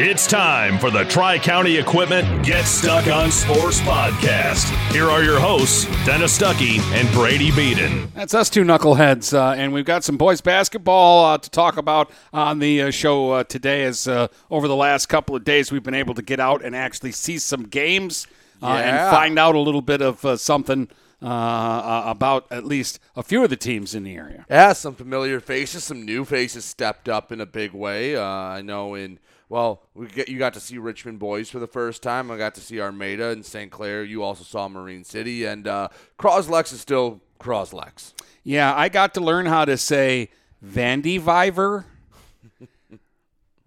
[0.00, 4.66] It's time for the Tri County Equipment Get Stuck on Sports podcast.
[4.92, 8.08] Here are your hosts, Dennis Stuckey and Brady Beaton.
[8.14, 12.12] That's us two knuckleheads, uh, and we've got some boys basketball uh, to talk about
[12.32, 13.82] on the uh, show uh, today.
[13.86, 16.76] As uh, over the last couple of days, we've been able to get out and
[16.76, 18.28] actually see some games
[18.62, 20.86] uh, and find out a little bit of uh, something
[21.20, 24.46] uh, uh, about at least a few of the teams in the area.
[24.48, 28.14] Yeah, some familiar faces, some new faces stepped up in a big way.
[28.14, 29.18] Uh, I know in
[29.48, 32.30] well, we get you got to see Richmond boys for the first time.
[32.30, 33.70] I got to see Armada and St.
[33.70, 34.04] Clair.
[34.04, 38.12] You also saw Marine City and uh, Croslex is still Croslex.
[38.44, 40.30] Yeah, I got to learn how to say
[40.64, 41.86] Vandy Viver,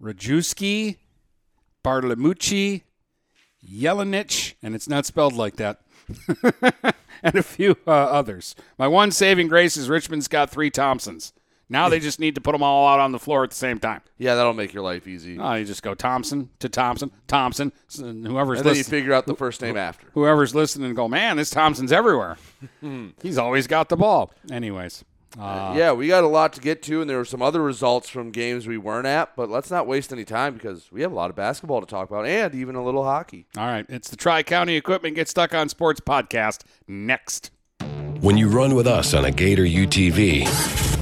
[0.02, 0.96] Rajewski,
[1.84, 2.82] Bartolomucci,
[3.68, 5.80] Yelenich, and it's not spelled like that,
[7.22, 8.54] and a few uh, others.
[8.78, 11.32] My one saving grace is Richmond's got three Thompsons.
[11.68, 13.78] Now they just need to put them all out on the floor at the same
[13.78, 14.02] time.
[14.18, 15.38] Yeah, that'll make your life easy.
[15.38, 19.26] Oh, you just go Thompson to Thompson, Thompson, and whoever's and then you figure out
[19.26, 20.06] the first name after.
[20.12, 22.36] whoever's listening, and go, man, this Thompson's everywhere.
[23.22, 24.32] He's always got the ball.
[24.50, 25.04] Anyways,
[25.40, 28.08] uh, yeah, we got a lot to get to, and there were some other results
[28.08, 29.34] from games we weren't at.
[29.34, 32.10] But let's not waste any time because we have a lot of basketball to talk
[32.10, 33.46] about, and even a little hockey.
[33.56, 36.64] All right, it's the Tri County Equipment Get Stuck on Sports podcast.
[36.86, 37.50] Next.
[38.20, 41.01] When you run with us on a Gator UTV,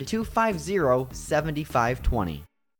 [0.00, 2.44] 250 7520.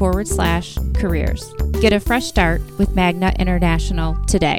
[0.00, 1.52] forward slash careers.
[1.82, 4.58] Get a fresh start with Magna International today.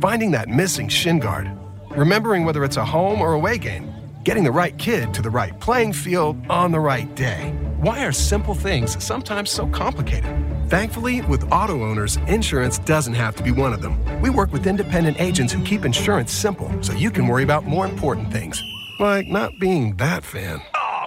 [0.00, 1.50] Finding that missing shin guard,
[1.90, 3.92] remembering whether it's a home or away game,
[4.24, 7.52] getting the right kid to the right playing field on the right day.
[7.80, 10.34] Why are simple things sometimes so complicated?
[10.70, 13.94] Thankfully, with auto owners, insurance doesn't have to be one of them.
[14.22, 17.84] We work with independent agents who keep insurance simple so you can worry about more
[17.84, 18.62] important things
[18.98, 20.62] like not being that fan.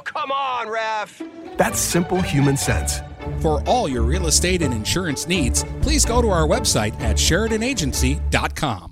[0.05, 1.21] Come on, ref!
[1.57, 3.01] That's simple human sense.
[3.41, 8.91] For all your real estate and insurance needs, please go to our website at SheridanAgency.com.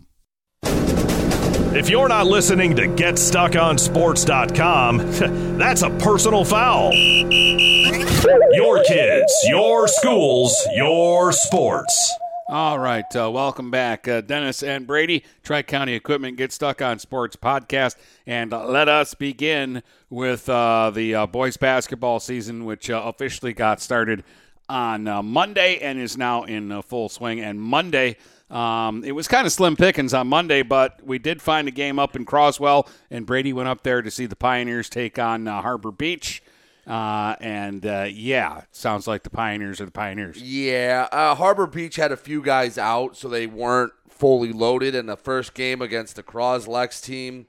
[1.76, 4.98] If you're not listening to GetStuckOnSports.com,
[5.58, 6.94] that's a personal foul.
[6.94, 12.14] Your kids, your schools, your sports.
[12.50, 15.24] All right, uh, welcome back, uh, Dennis and Brady.
[15.42, 17.96] Tri County Equipment Get Stuck on Sports podcast,
[18.28, 19.82] and uh, let us begin
[20.14, 24.24] with uh, the uh, boys basketball season, which uh, officially got started
[24.70, 27.42] on Monday and is now in full swing.
[27.42, 28.18] And Monday,
[28.52, 31.98] um, it was kind of slim pickings on Monday, but we did find a game
[31.98, 35.92] up in Croswell, and Brady went up there to see the Pioneers take on Harbor
[35.92, 36.44] Beach.
[36.86, 40.42] Uh, and uh, yeah, sounds like the Pioneers are the Pioneers.
[40.42, 45.08] Yeah, uh, Harbor Beach had a few guys out, so they weren't fully loaded in
[45.08, 47.48] the first game against the Croslex team.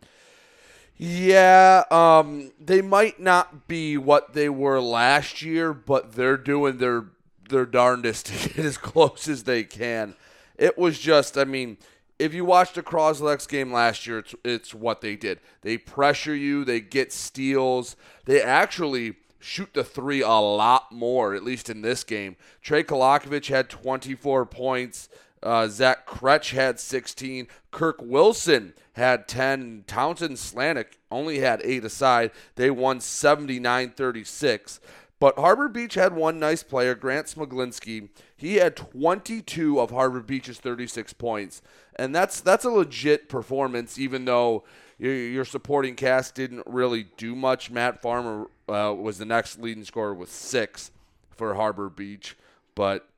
[0.96, 7.06] Yeah, um, they might not be what they were last year, but they're doing their
[7.48, 10.14] their darndest to get as close as they can.
[10.56, 11.78] It was just, I mean,
[12.18, 15.40] if you watched the Croslex game last year, it's, it's what they did.
[15.62, 17.96] They pressure you, they get steals.
[18.24, 22.36] They actually shoot the three a lot more, at least in this game.
[22.62, 25.08] Trey Kolakovic had 24 points.
[25.44, 27.46] Uh, Zach Kretsch had 16.
[27.70, 29.84] Kirk Wilson had 10.
[29.86, 32.30] Townsend Slanik only had 8 aside.
[32.56, 34.80] They won 79 36.
[35.20, 38.08] But Harbor Beach had one nice player, Grant Smoglinski.
[38.36, 41.62] He had 22 of Harbor Beach's 36 points.
[41.96, 44.64] And that's that's a legit performance, even though
[44.98, 47.70] your supporting cast didn't really do much.
[47.70, 50.90] Matt Farmer uh, was the next leading scorer with six
[51.30, 52.36] for Harbor Beach,
[52.74, 53.08] but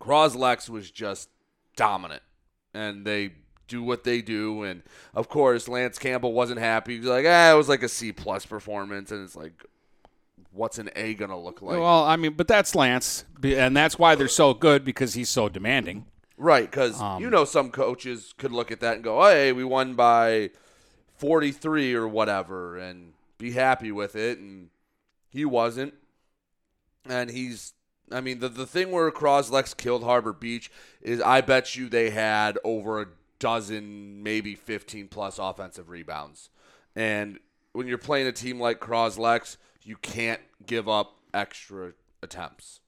[0.00, 1.28] Croslex was just
[1.76, 2.22] dominant,
[2.74, 3.32] and they
[3.68, 4.62] do what they do.
[4.62, 4.82] And
[5.14, 6.96] of course, Lance Campbell wasn't happy.
[6.96, 9.64] He's like, ah, it was like a C plus performance, and it's like,
[10.52, 11.78] what's an A gonna look like?
[11.78, 15.48] Well, I mean, but that's Lance, and that's why they're so good because he's so
[15.48, 16.06] demanding.
[16.36, 19.62] Right, because um, you know some coaches could look at that and go, "Hey, we
[19.64, 20.50] won by
[21.18, 24.70] 43 or whatever," and be happy with it, and
[25.28, 25.94] he wasn't.
[27.06, 27.72] And he's,
[28.10, 30.70] I mean, the, the thing where Croslex killed Harbor Beach
[31.00, 33.06] is I bet you they had over a
[33.38, 36.50] dozen, maybe 15 plus offensive rebounds.
[36.94, 37.38] And
[37.72, 41.92] when you're playing a team like Croslex, you can't give up extra
[42.22, 42.80] attempts.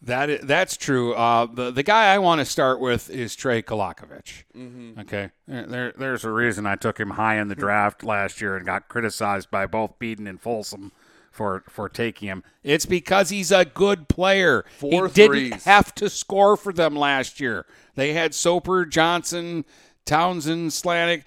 [0.00, 1.12] That is, that's true.
[1.14, 4.44] Uh, the the guy I want to start with is Trey Kolakovic.
[4.56, 5.00] Mm-hmm.
[5.00, 8.64] Okay, there there's a reason I took him high in the draft last year and
[8.64, 10.92] got criticized by both Beaton and Folsom
[11.38, 12.42] for for taking him.
[12.64, 14.64] It's because he's a good player.
[14.76, 15.50] Four he threes.
[15.50, 17.64] didn't have to score for them last year.
[17.94, 19.64] They had Soper, Johnson,
[20.04, 21.22] Townsend, Slanik.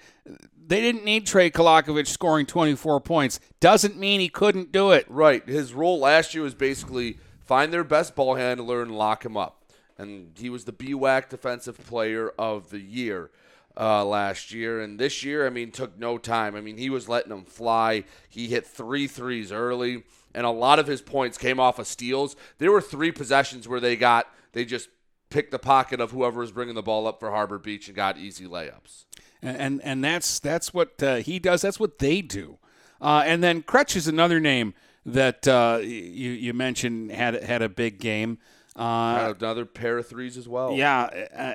[0.64, 3.40] They didn't need Trey Kolakovic scoring 24 points.
[3.58, 5.06] Doesn't mean he couldn't do it.
[5.08, 5.46] Right.
[5.48, 9.64] His role last year was basically find their best ball handler and lock him up.
[9.96, 13.30] And he was the BWAC Defensive Player of the Year
[13.76, 14.80] uh, last year.
[14.80, 16.54] And this year, I mean, took no time.
[16.54, 18.04] I mean, he was letting them fly.
[18.28, 22.36] He hit three threes early, and a lot of his points came off of steals.
[22.58, 24.88] There were three possessions where they got, they just
[25.30, 28.18] picked the pocket of whoever was bringing the ball up for Harbor Beach and got
[28.18, 29.04] easy layups.
[29.40, 31.62] And and, and that's that's what uh, he does.
[31.62, 32.58] That's what they do.
[33.00, 34.74] Uh, and then Kretsch is another name
[35.04, 38.38] that uh, you you mentioned had had a big game.
[38.76, 40.74] Uh, another pair of threes as well.
[40.74, 41.06] yeah,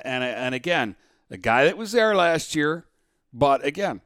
[0.04, 0.96] and and again,
[1.28, 2.86] the guy that was there last year,
[3.32, 4.00] but again,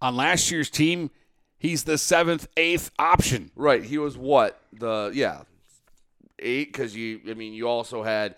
[0.00, 1.10] on last year's team,
[1.58, 3.50] he's the seventh, eighth option.
[3.54, 3.84] Right.
[3.84, 5.42] He was what the yeah
[6.38, 7.20] eight because you.
[7.28, 8.34] I mean, you also had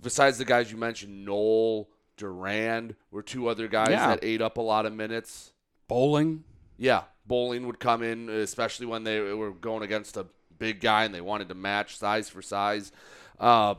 [0.00, 4.08] besides the guys you mentioned, Noel, Durand were two other guys Yeah.
[4.08, 5.52] that ate up a lot of minutes.
[5.88, 6.44] Bowling.
[6.78, 10.26] Yeah, bowling would come in, especially when they were going against a
[10.58, 12.92] big guy and they wanted to match size for size.
[13.38, 13.74] Uh,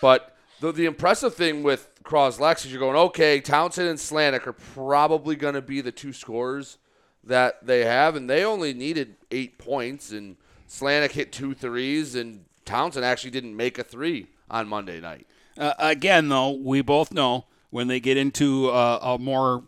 [0.00, 4.52] but the, the impressive thing with Croslex is you're going, okay, Townsend and Slanik are
[4.52, 6.78] probably going to be the two scorers
[7.24, 10.36] that they have, and they only needed eight points, and
[10.68, 15.26] Slanik hit two threes, and Townsend actually didn't make a three on Monday night.
[15.58, 19.64] Uh, again, though, we both know when they get into a, a more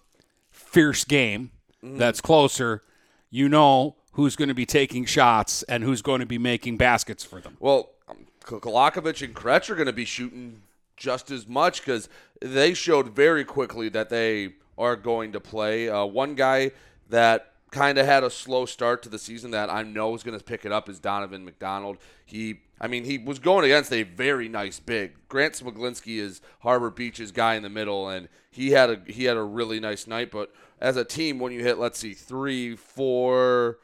[0.50, 1.50] fierce game
[1.82, 2.82] that's closer,
[3.30, 7.24] you know who's going to be taking shots and who's going to be making baskets
[7.24, 7.56] for them.
[7.60, 10.62] Well, um, Kolakovic and Kretsch are going to be shooting
[10.98, 12.08] just as much because
[12.40, 15.88] they showed very quickly that they are going to play.
[15.88, 16.70] Uh, one guy
[17.08, 20.38] that kind of had a slow start to the season that I know is going
[20.38, 21.98] to pick it up is Donovan McDonald.
[22.24, 25.12] He, I mean, he was going against a very nice big.
[25.28, 29.36] Grant Smoglinski is Harbor Beach's guy in the middle, and he had a he had
[29.36, 30.30] a really nice night.
[30.30, 33.78] But as a team, when you hit, let's see, three, four,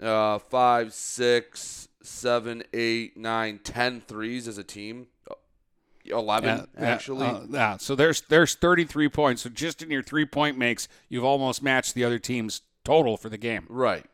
[0.00, 5.06] uh, five, six, seven, eight, nine, ten threes as a team.
[6.04, 7.26] Eleven Yeah, actually.
[7.26, 7.76] uh, yeah.
[7.76, 9.42] So there's there's 33 points.
[9.42, 13.28] So just in your three point makes, you've almost matched the other team's total for
[13.28, 13.66] the game.
[13.68, 14.04] Right.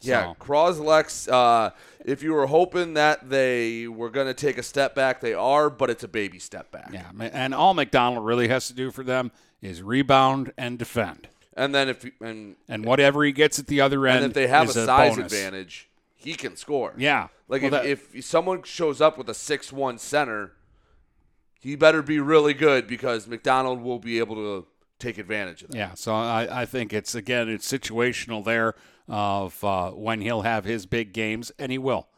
[0.00, 1.28] Yeah, So- Croslex.
[1.32, 1.70] Uh,
[2.04, 5.70] if you were hoping that they were going to take a step back, they are,
[5.70, 6.90] but it's a baby step back.
[6.92, 9.32] Yeah, and all McDonald really has to do for them
[9.62, 11.28] is rebound and defend.
[11.56, 14.46] And then if and And whatever he gets at the other end, and if they
[14.48, 15.32] have a size bonus.
[15.32, 16.92] advantage, he can score.
[16.98, 17.28] Yeah.
[17.48, 20.52] Like Well, if, that- if someone shows up with a six-one center,
[21.60, 24.66] he better be really good because McDonald will be able to
[24.98, 25.76] take advantage of that.
[25.76, 28.74] Yeah, so I, I think it's again it's situational there
[29.08, 32.08] of uh, when he'll have his big games, and he will.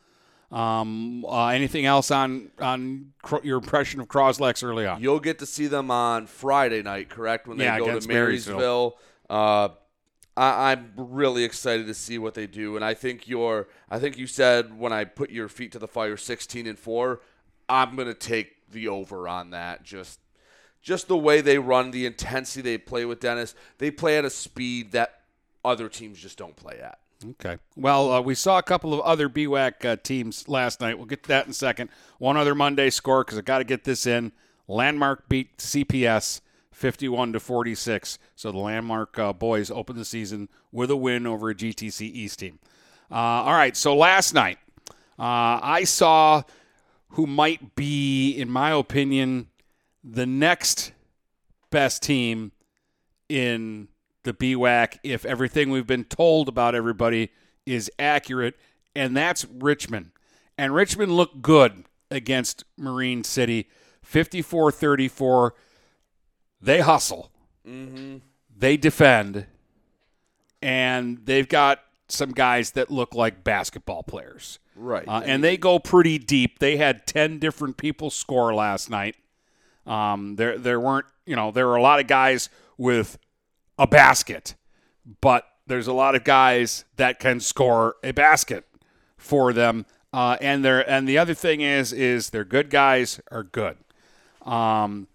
[0.51, 5.03] Um, uh, anything else on on Cro- your impression of Croslex early on?
[5.03, 7.47] You'll get to see them on Friday night, correct?
[7.47, 8.57] When they Yeah, go to Marysville.
[8.57, 8.99] Marysville.
[9.29, 9.69] Uh,
[10.39, 13.69] I, I'm really excited to see what they do, and I think you're.
[13.91, 17.21] I think you said when I put your feet to the fire, 16 and four.
[17.69, 19.83] I'm gonna take the over on that.
[19.83, 20.21] Just,
[20.83, 23.55] just the way they run, the intensity they play with Dennis.
[23.79, 25.21] They play at a speed that
[25.65, 26.99] other teams just don't play at.
[27.31, 27.59] Okay.
[27.77, 30.97] Well, uh, we saw a couple of other BWAC uh, teams last night.
[30.97, 31.91] We'll get to that in a second.
[32.19, 34.33] One other Monday score because I got to get this in.
[34.69, 38.19] Landmark beat CPS 51 to 46.
[38.37, 42.39] So the Landmark uh, boys open the season with a win over a GTC East
[42.39, 42.61] team.
[43.11, 43.77] Uh, all right.
[43.77, 44.59] So last night,
[45.19, 46.43] uh, I saw
[47.11, 49.49] who might be, in my opinion,
[50.05, 50.93] the next
[51.71, 52.53] best team
[53.29, 53.89] in
[54.23, 57.31] the BWAC if everything we've been told about everybody
[57.67, 58.57] is accurate,
[58.95, 60.11] and that's Richmond.
[60.57, 63.69] And Richmond looked good against Marine City
[64.03, 65.55] 54 34.
[66.61, 67.31] They hustle,
[67.67, 68.17] mm-hmm.
[68.57, 69.47] they defend,
[70.61, 74.59] and they've got some guys that look like basketball players.
[74.79, 75.07] Right.
[75.09, 76.61] Uh, and they go pretty deep.
[76.61, 79.17] They had 10 different people score last night.
[79.87, 83.19] Um, there, there weren't, you know, there were a lot of guys with
[83.79, 84.55] a basket,
[85.21, 88.67] but there's a lot of guys that can score a basket
[89.17, 89.85] for them.
[90.13, 93.77] Uh, and they're, and the other thing is, is their good guys are good.
[94.43, 95.09] Um,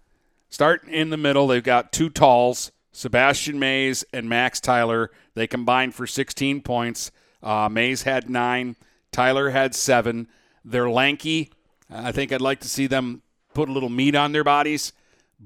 [0.50, 1.46] start in the middle.
[1.46, 5.10] They've got two talls, Sebastian Mays and Max Tyler.
[5.34, 7.10] They combined for 16 points.
[7.42, 8.76] Uh, Mays had nine.
[9.14, 10.26] Tyler had seven.
[10.64, 11.52] They're lanky.
[11.88, 13.22] I think I'd like to see them
[13.54, 14.92] put a little meat on their bodies,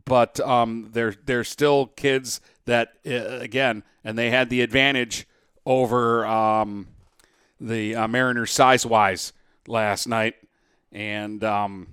[0.06, 5.26] but um, they're they're still kids that uh, again, and they had the advantage
[5.66, 6.88] over um,
[7.60, 9.34] the uh, Mariners size wise
[9.66, 10.36] last night,
[10.90, 11.88] and um,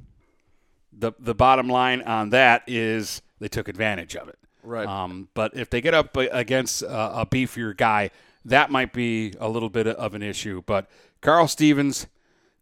[0.97, 4.39] the the bottom line on that is they took advantage of it.
[4.63, 4.87] Right.
[4.87, 8.11] Um, but if they get up against a, a beefier guy,
[8.45, 10.63] that might be a little bit of an issue.
[10.65, 10.87] But
[11.25, 12.05] Carl Stevens,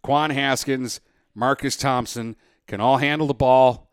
[0.04, 1.02] Quan Haskins,
[1.36, 3.90] Marcus Thompson can all handle the ball,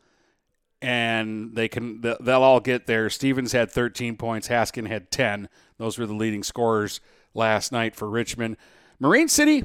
[0.81, 3.11] and they can they'll all get there.
[3.11, 4.47] Stevens had 13 points.
[4.47, 5.49] Haskin had 10.
[5.79, 7.01] Those were the leading scorers
[7.35, 8.57] last night for Richmond.
[9.01, 9.65] Marine City,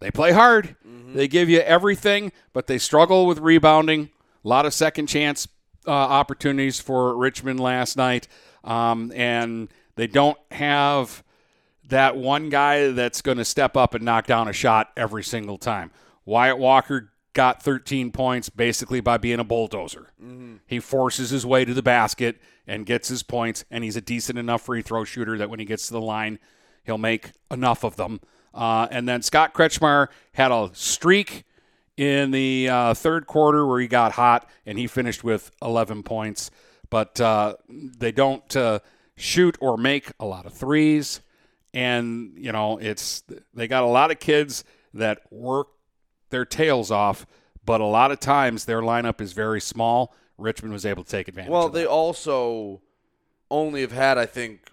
[0.00, 0.74] they play hard.
[1.14, 4.10] They give you everything, but they struggle with rebounding.
[4.44, 5.46] A lot of second chance
[5.86, 8.26] uh, opportunities for Richmond last night,
[8.64, 11.22] um, and they don't have
[11.88, 15.58] that one guy that's going to step up and knock down a shot every single
[15.58, 15.90] time.
[16.24, 20.10] Wyatt Walker got 13 points basically by being a bulldozer.
[20.66, 24.38] He forces his way to the basket and gets his points, and he's a decent
[24.38, 26.38] enough free throw shooter that when he gets to the line,
[26.84, 28.20] he'll make enough of them.
[28.54, 31.44] Uh, and then Scott Kretschmar had a streak
[31.96, 36.50] in the uh, third quarter where he got hot and he finished with 11 points.
[36.88, 38.80] But uh, they don't uh,
[39.16, 41.20] shoot or make a lot of threes.
[41.76, 44.64] And, you know, it's they got a lot of kids
[44.94, 45.68] that work
[46.30, 47.26] their tails off,
[47.66, 50.14] but a lot of times their lineup is very small.
[50.38, 52.80] Richmond was able to take advantage Well, they also
[53.50, 54.70] only have had, I think,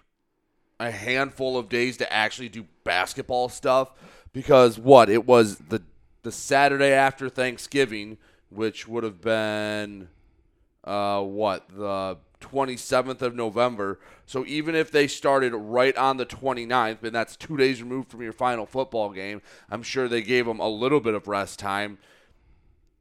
[0.80, 3.92] a handful of days to actually do basketball stuff
[4.32, 5.10] because what?
[5.10, 5.82] It was the
[6.22, 8.16] the Saturday after Thanksgiving,
[8.48, 10.08] which would have been
[10.84, 11.68] uh, what?
[11.68, 13.98] The 27th of November.
[14.26, 18.22] So even if they started right on the 29th, and that's two days removed from
[18.22, 21.98] your final football game, I'm sure they gave them a little bit of rest time.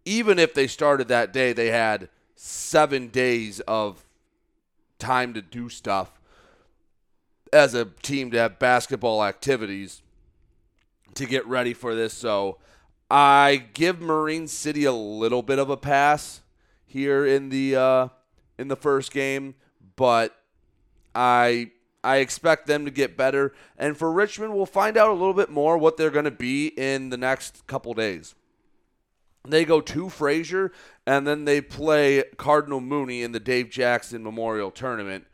[0.05, 4.05] Even if they started that day, they had seven days of
[4.99, 6.19] time to do stuff
[7.51, 10.01] as a team to have basketball activities
[11.15, 12.13] to get ready for this.
[12.13, 12.57] So
[13.09, 16.41] I give Marine City a little bit of a pass
[16.85, 18.07] here in the uh,
[18.57, 19.55] in the first game,
[19.95, 20.35] but
[21.13, 21.71] I
[22.03, 23.53] I expect them to get better.
[23.77, 26.67] And for Richmond, we'll find out a little bit more what they're going to be
[26.67, 28.35] in the next couple days.
[29.47, 30.71] They go to Fraser,
[31.05, 35.25] and then they play Cardinal Mooney in the Dave Jackson Memorial Tournament,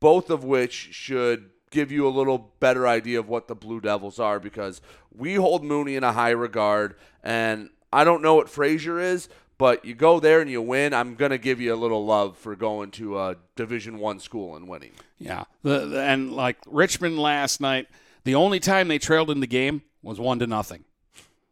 [0.00, 4.18] both of which should give you a little better idea of what the Blue Devils
[4.18, 4.80] are because
[5.14, 9.28] we hold Mooney in a high regard, and I don't know what Fraser is,
[9.62, 10.92] but you go there and you win.
[10.92, 14.66] I'm gonna give you a little love for going to a Division One school and
[14.66, 14.90] winning.
[15.18, 17.86] Yeah, the, the- and like Richmond last night,
[18.24, 20.82] the only time they trailed in the game was one to nothing.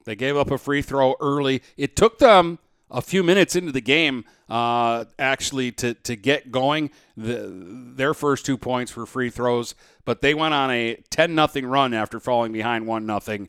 [0.07, 1.63] They gave up a free throw early.
[1.77, 2.59] It took them
[2.91, 6.91] a few minutes into the game uh, actually to to get going.
[7.17, 7.49] The,
[7.95, 11.95] their first two points were free throws, but they went on a ten nothing run
[11.95, 13.49] after falling behind one nothing,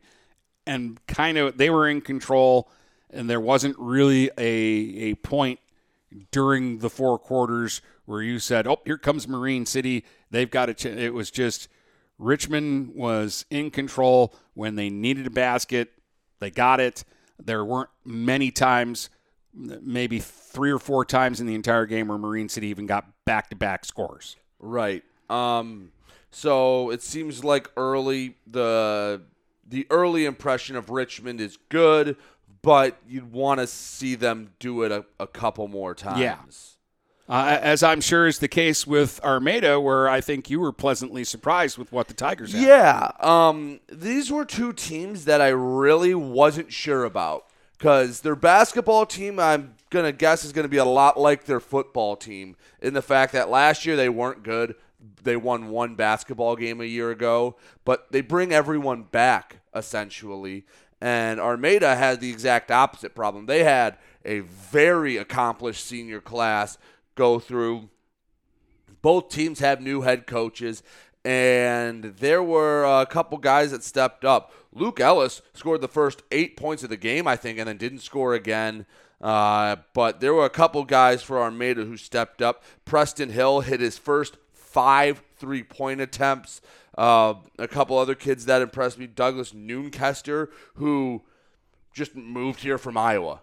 [0.67, 2.69] and kind of they were in control,
[3.11, 5.59] and there wasn't really a a point
[6.31, 10.05] during the four quarters where you said, "Oh, here comes Marine City.
[10.29, 10.85] They've got a." Ch-.
[10.85, 11.67] It was just
[12.17, 15.91] Richmond was in control when they needed a basket.
[16.39, 17.03] They got it.
[17.43, 19.09] There weren't many times,
[19.53, 23.85] maybe three or four times in the entire game where Marine City even got back-to-back
[23.85, 24.35] scores.
[24.59, 25.03] Right.
[25.29, 25.91] Um.
[26.29, 29.21] So it seems like early the
[29.67, 32.17] the early impression of Richmond is good,
[32.61, 36.19] but you'd want to see them do it a, a couple more times.
[36.19, 36.37] Yeah.
[37.29, 41.23] Uh, as I'm sure is the case with Armada, where I think you were pleasantly
[41.23, 42.61] surprised with what the Tigers had.
[42.61, 43.11] Yeah.
[43.21, 47.45] Um, these were two teams that I really wasn't sure about
[47.77, 51.45] because their basketball team, I'm going to guess, is going to be a lot like
[51.45, 54.75] their football team in the fact that last year they weren't good.
[55.23, 60.65] They won one basketball game a year ago, but they bring everyone back essentially.
[61.01, 63.47] And Armada had the exact opposite problem.
[63.47, 66.77] They had a very accomplished senior class
[67.15, 67.89] go through
[69.01, 70.83] both teams have new head coaches,
[71.25, 74.51] and there were a couple guys that stepped up.
[74.73, 77.99] Luke Ellis scored the first eight points of the game, I think, and then didn't
[77.99, 78.85] score again.
[79.19, 82.63] Uh, but there were a couple guys for Armada who stepped up.
[82.85, 86.61] Preston Hill hit his first five three point attempts.
[86.97, 89.07] Uh, a couple other kids that impressed me.
[89.07, 91.23] Douglas Noonkester, who
[91.93, 93.41] just moved here from Iowa.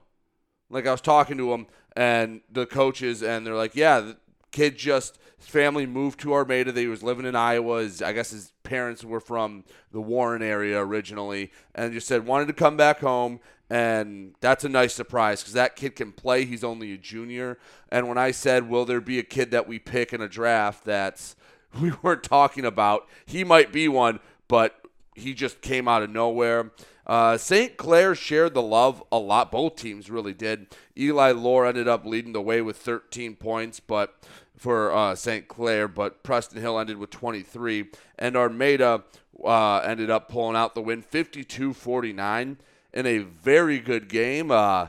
[0.70, 4.16] Like I was talking to him and the coaches, and they're like, "Yeah, the
[4.52, 6.72] kid just family moved to Armada.
[6.72, 7.82] They was living in Iowa.
[7.82, 12.46] His, I guess his parents were from the Warren area originally, and just said wanted
[12.46, 16.46] to come back home." And that's a nice surprise because that kid can play.
[16.46, 17.58] He's only a junior.
[17.90, 20.84] And when I said, "Will there be a kid that we pick in a draft?"
[20.84, 21.36] That's
[21.80, 23.06] we weren't talking about.
[23.26, 24.80] He might be one, but
[25.14, 26.70] he just came out of nowhere.
[27.06, 27.76] Uh, St.
[27.76, 29.50] Clair shared the love a lot.
[29.50, 30.66] Both teams really did.
[30.96, 34.14] Eli Lore ended up leading the way with 13 points, but
[34.56, 35.48] for uh, St.
[35.48, 37.86] Clair, but Preston Hill ended with 23,
[38.18, 39.04] and Armada
[39.42, 42.56] uh, ended up pulling out the win, 52-49,
[42.92, 44.50] in a very good game.
[44.50, 44.88] Uh,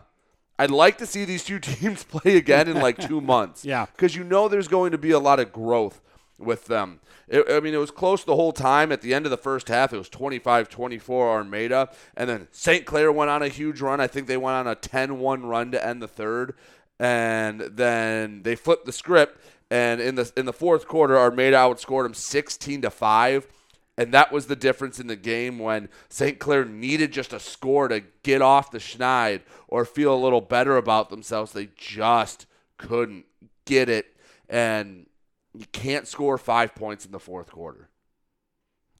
[0.57, 3.63] I'd like to see these two teams play again in like two months.
[3.69, 3.85] Yeah.
[3.85, 6.01] because you know there's going to be a lot of growth
[6.39, 6.99] with them.
[7.28, 8.91] It, I mean, it was close the whole time.
[8.91, 12.86] At the end of the first half, it was 25-24 Armada, and then St.
[12.86, 13.99] Clair went on a huge run.
[13.99, 16.56] I think they went on a 10-1 run to end the third,
[16.99, 19.39] and then they flipped the script.
[19.71, 23.47] And in the in the fourth quarter, Armada outscored them 16 to five,
[23.97, 26.39] And that was the difference in the game when St.
[26.39, 30.75] Clair needed just a score to get off the schneid or feel a little better
[30.75, 31.52] about themselves.
[31.52, 32.47] They just
[32.78, 33.25] couldn't
[33.65, 34.15] get it.
[34.49, 35.06] And
[35.57, 37.89] you can't score five points in the fourth quarter.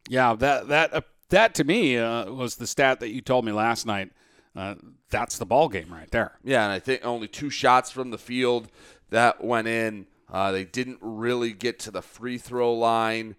[0.08, 3.52] Yeah, that that uh, that to me uh, was the stat that you told me
[3.52, 4.12] last night.
[4.56, 4.76] Uh,
[5.10, 6.34] that's the ball game right there.
[6.44, 8.68] Yeah, and I think only two shots from the field
[9.10, 10.08] that went in.
[10.32, 13.36] Uh, they didn't really get to the free throw line.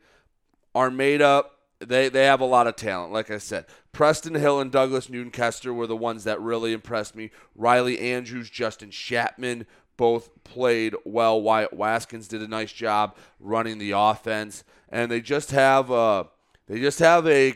[0.75, 1.44] are Armada,
[1.79, 3.12] they, they have a lot of talent.
[3.12, 7.31] Like I said, Preston Hill and Douglas Noonkester were the ones that really impressed me.
[7.55, 9.66] Riley Andrews, Justin Chapman
[10.01, 11.43] both played well.
[11.43, 16.27] Wyatt Waskins did a nice job running the offense, and they just have a
[16.67, 17.53] they just have a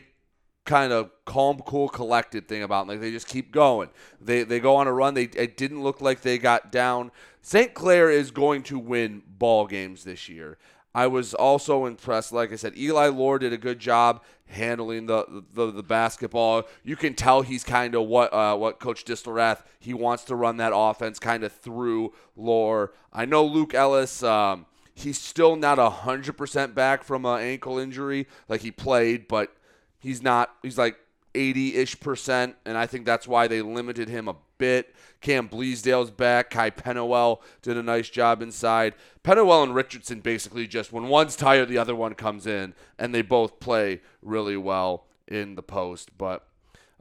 [0.63, 2.89] kind of calm, cool, collected thing about them.
[2.89, 3.89] Like they just keep going.
[4.21, 5.15] They they go on a run.
[5.15, 7.09] They it didn't look like they got down.
[7.41, 7.73] St.
[7.73, 10.59] Clair is going to win ball games this year.
[10.95, 12.31] I was also impressed.
[12.31, 16.63] Like I said, Eli Lord did a good job handling the the, the basketball.
[16.85, 20.55] You can tell he's kind of what uh, what Coach Distelrath he wants to run
[20.57, 22.93] that offense kind of through Lore.
[23.11, 24.23] I know Luke Ellis.
[24.23, 28.25] Um, he's still not hundred percent back from an ankle injury.
[28.47, 29.53] Like he played, but
[29.99, 30.55] he's not.
[30.63, 30.95] He's like
[31.35, 34.95] 80 ish percent, and I think that's why they limited him a bit.
[35.21, 36.49] Cam Bleasdale's back.
[36.49, 38.93] Kai Pennewell did a nice job inside.
[39.23, 43.21] Pennewell and Richardson basically just when one's tired, the other one comes in, and they
[43.21, 46.17] both play really well in the post.
[46.17, 46.47] But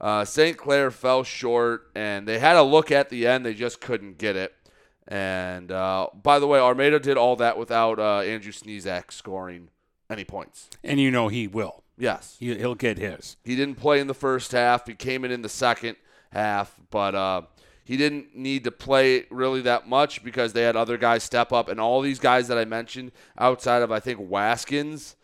[0.00, 0.56] uh, St.
[0.56, 3.46] Clair fell short, and they had a look at the end.
[3.46, 4.54] They just couldn't get it.
[5.06, 9.68] And uh, by the way, Armada did all that without uh, Andrew Sneezak scoring
[10.10, 10.70] any points.
[10.82, 11.83] And you know he will.
[11.96, 12.36] Yes.
[12.40, 13.36] He, will get his.
[13.44, 14.86] He didn't play in the first half.
[14.86, 15.96] He came in in the second
[16.32, 17.42] half, but uh,
[17.84, 21.68] he didn't need to play really that much because they had other guys step up.
[21.68, 25.14] And all these guys that I mentioned, outside of, I think, Waskins,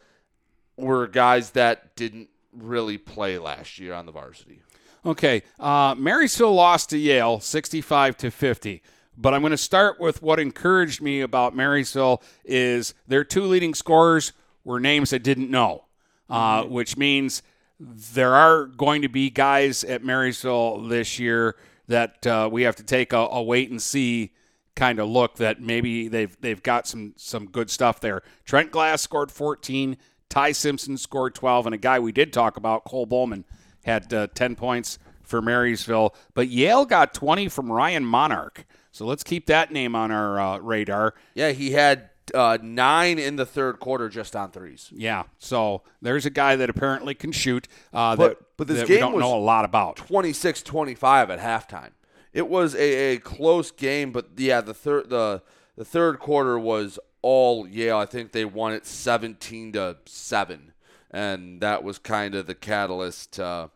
[0.76, 4.62] were guys that didn't really play last year on the varsity.
[5.04, 5.42] Okay.
[5.58, 8.82] Uh, Marysville lost to Yale 65 to 50.
[9.16, 13.74] But I'm going to start with what encouraged me about Marysville is their two leading
[13.74, 14.32] scorers
[14.64, 15.84] were names I didn't know,
[16.30, 17.42] uh, which means
[17.78, 21.56] there are going to be guys at Marysville this year
[21.88, 24.32] that uh, we have to take a, a wait and see
[24.76, 28.22] kind of look that maybe they've they've got some some good stuff there.
[28.44, 29.96] Trent Glass scored 14,
[30.28, 33.44] Ty Simpson scored 12, and a guy we did talk about, Cole Bowman,
[33.84, 36.14] had uh, 10 points for Marysville.
[36.34, 38.64] But Yale got 20 from Ryan Monarch.
[38.92, 41.14] So let's keep that name on our uh, radar.
[41.34, 44.88] Yeah, he had uh, nine in the third quarter just on threes.
[44.92, 47.68] Yeah, so there's a guy that apparently can shoot.
[47.92, 49.96] Uh, but, that, but this that game we don't was know a lot about.
[49.96, 51.90] 26-25 at halftime.
[52.32, 55.42] It was a, a close game, but yeah, the third the
[55.76, 57.98] the third quarter was all Yale.
[57.98, 60.72] I think they won it 17 to seven,
[61.10, 63.70] and that was kind of the catalyst to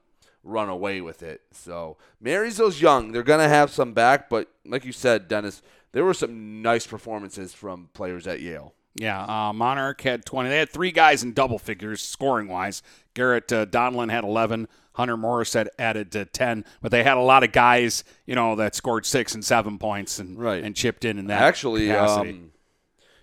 [0.44, 1.42] run away with it.
[1.50, 5.62] So Marysville's young; they're gonna have some back, but like you said, Dennis,
[5.94, 8.74] there were some nice performances from players at Yale.
[8.96, 10.48] Yeah, uh, Monarch had 20.
[10.48, 12.82] They had three guys in double figures scoring wise.
[13.14, 14.68] Garrett uh, Donlin had 11.
[14.94, 18.54] Hunter Morris had added to 10, but they had a lot of guys, you know,
[18.56, 20.62] that scored six and seven points and right.
[20.62, 21.42] and chipped in in that.
[21.42, 22.52] Actually, um,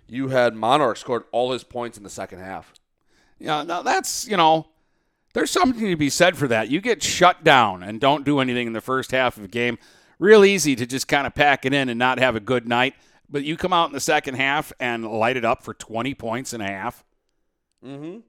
[0.08, 2.74] you had Monarch scored all his points in the second half.
[3.40, 4.68] Yeah, now that's you know,
[5.34, 6.70] there's something to be said for that.
[6.70, 9.78] You get shut down and don't do anything in the first half of a game.
[10.22, 12.94] Real easy to just kind of pack it in and not have a good night.
[13.28, 16.54] But you come out in the second half and light it up for 20 points
[16.54, 17.04] and a half.
[17.84, 18.20] Mm-hmm.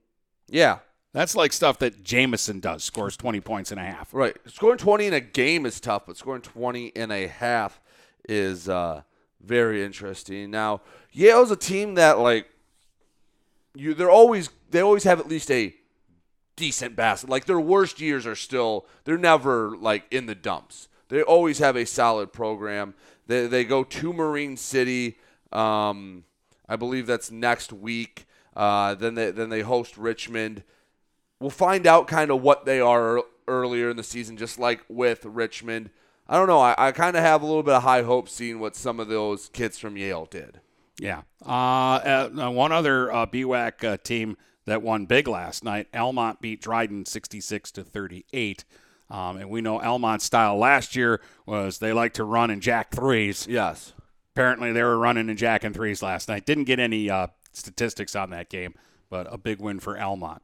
[0.49, 0.79] Yeah.
[1.13, 4.11] That's like stuff that Jamison does, scores 20 points and a half.
[4.11, 4.35] Right.
[4.47, 7.79] Scoring 20 in a game is tough, but scoring 20 in a half
[8.27, 9.03] is uh,
[9.39, 10.49] very interesting.
[10.49, 12.49] Now, Yale's a team that, like,
[13.75, 15.75] you they're always they always have at least a
[16.55, 17.29] decent basket.
[17.29, 20.87] Like their worst years are still they're never like in the dumps.
[21.13, 22.95] They always have a solid program.
[23.27, 25.19] They they go to Marine City.
[25.51, 26.23] Um,
[26.67, 28.25] I believe that's next week.
[28.55, 30.63] Uh, then they then they host Richmond.
[31.39, 35.23] We'll find out kind of what they are earlier in the season, just like with
[35.23, 35.91] Richmond.
[36.27, 36.59] I don't know.
[36.59, 39.07] I, I kind of have a little bit of high hope seeing what some of
[39.07, 40.61] those kids from Yale did.
[40.97, 41.21] Yeah.
[41.45, 45.89] Uh, uh, one other uh, BWAC uh, team that won big last night.
[45.93, 48.65] Almont beat Dryden 66 to 38.
[49.13, 52.91] Um, and we know Almont's style last year was they like to run and jack
[52.91, 53.45] threes.
[53.47, 53.93] Yes.
[54.33, 56.47] Apparently they were running in jack and jacking threes last night.
[56.47, 58.73] Didn't get any uh, statistics on that game,
[59.11, 60.41] but a big win for Almont.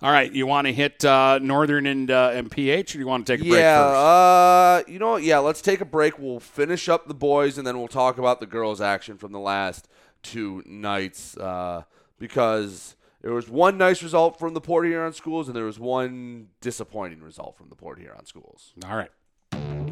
[0.00, 3.26] All right, you want to hit uh, Northern and, uh, and PH, or you want
[3.26, 5.24] to take a break yeah, uh, you know what?
[5.24, 6.20] Yeah, let's take a break.
[6.20, 9.40] We'll finish up the boys, and then we'll talk about the girls' action from the
[9.40, 9.88] last
[10.22, 11.82] two nights uh,
[12.16, 16.48] because There was one nice result from the Port Huron schools, and there was one
[16.60, 18.74] disappointing result from the Port Huron schools.
[18.86, 19.10] All right.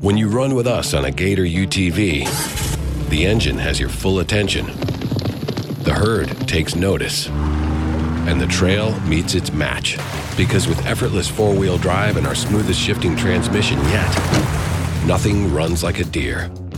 [0.00, 4.66] When you run with us on a Gator UTV, the engine has your full attention.
[4.66, 7.28] The herd takes notice.
[7.28, 9.96] And the trail meets its match.
[10.36, 14.14] Because with effortless four wheel drive and our smoothest shifting transmission yet,
[15.06, 16.50] nothing runs like a deer.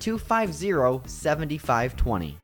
[0.00, 2.43] 250 7520.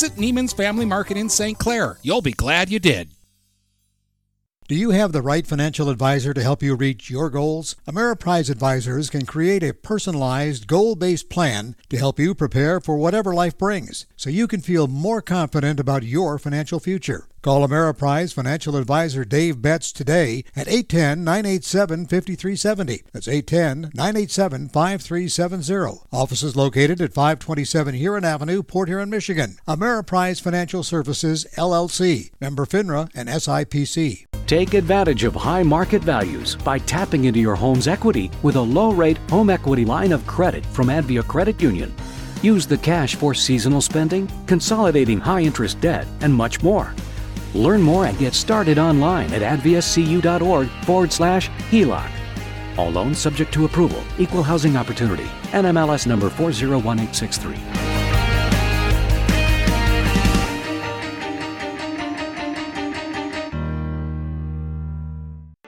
[0.09, 1.57] Neiman's Family Market in St.
[1.57, 1.97] Clair.
[2.01, 3.09] You'll be glad you did.
[4.67, 7.75] Do you have the right financial advisor to help you reach your goals?
[7.85, 13.33] Ameriprise Advisors can create a personalized, goal based plan to help you prepare for whatever
[13.33, 17.27] life brings so you can feel more confident about your financial future.
[17.41, 23.01] Call Ameriprise Financial Advisor Dave Betts today at 810 987 5370.
[23.11, 26.01] That's 810 987 5370.
[26.11, 29.57] Offices located at 527 Huron Avenue, Port Huron, Michigan.
[29.67, 32.29] Ameriprise Financial Services, LLC.
[32.39, 34.27] Member FINRA and SIPC.
[34.45, 38.91] Take advantage of high market values by tapping into your home's equity with a low
[38.91, 41.91] rate home equity line of credit from Advia Credit Union.
[42.43, 46.93] Use the cash for seasonal spending, consolidating high interest debt, and much more.
[47.53, 52.09] Learn more and get started online at adviacu.org forward slash HELOC.
[52.77, 57.80] All loans subject to approval, equal housing opportunity, NMLS number 401863.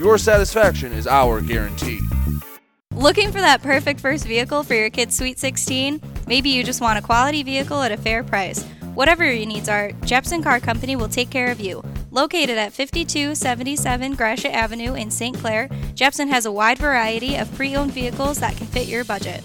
[0.00, 2.00] your satisfaction is our guarantee.
[2.94, 6.00] Looking for that perfect first vehicle for your kid's Sweet 16?
[6.26, 8.64] Maybe you just want a quality vehicle at a fair price.
[8.94, 11.84] Whatever your needs are, Jepson Car Company will take care of you.
[12.10, 15.36] Located at 5277 Gratiot Avenue in St.
[15.36, 19.44] Clair, Jepson has a wide variety of pre owned vehicles that can fit your budget.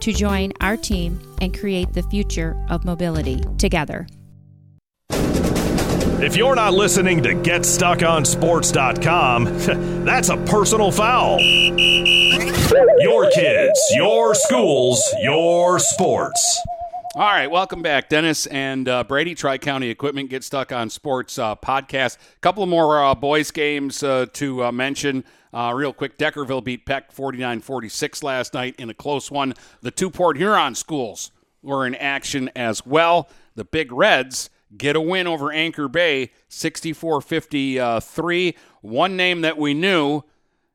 [0.00, 4.06] to join our team and create the future of mobility together.
[6.18, 9.44] If you're not listening to GetStuckOnSports.com,
[10.04, 11.38] that's a personal foul.
[11.40, 16.62] Your kids, your schools, your sports.
[17.16, 19.34] All right, welcome back, Dennis and uh, Brady.
[19.34, 22.16] Tri County Equipment Get Stuck on Sports uh, podcast.
[22.16, 25.24] A couple more uh, boys' games uh, to uh, mention.
[25.56, 29.54] Uh, real quick, Deckerville beat Peck 49 46 last night in a close one.
[29.80, 33.30] The two Port Huron schools were in action as well.
[33.54, 38.54] The Big Reds get a win over Anchor Bay 64 53.
[38.82, 40.24] One name that we knew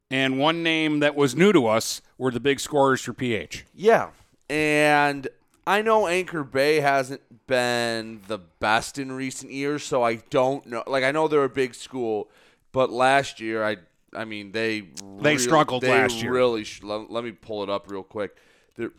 [0.10, 3.66] and one name that was new to us were the big scorers for PH.
[3.76, 4.10] Yeah.
[4.50, 5.28] And
[5.68, 10.84] I know Anchor Bay hasn't been the best in recent years, so I don't know.
[10.88, 12.32] Like I know they're a big school,
[12.72, 13.78] but last year I
[14.16, 14.90] I mean they
[15.22, 16.32] They struggled they last year.
[16.32, 18.38] Really, sh- let, let me pull it up real quick.
[18.76, 18.92] Their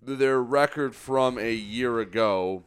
[0.00, 2.64] their record from a year ago.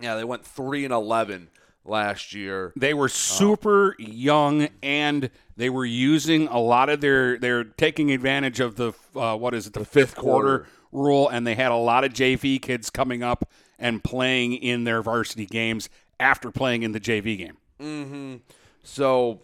[0.00, 1.48] Yeah, they went three and eleven
[1.84, 2.72] last year.
[2.76, 7.38] They were super young, and they were using a lot of their.
[7.38, 10.68] They're taking advantage of the uh, what is it, the, fifth, quarter, quarter.
[10.92, 15.02] rule, and they had a lot of JV kids coming up and playing in their
[15.02, 15.88] varsity games
[16.20, 17.56] after playing in the JV game.
[17.80, 18.36] Mm-hmm.
[18.82, 19.42] So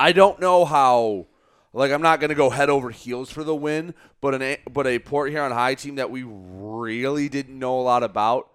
[0.00, 1.26] I don't know how.
[1.72, 4.58] Like I'm not going to go head over heels for the win, but an A-
[4.68, 8.50] but a Port Huron High team that we really didn't know a lot about.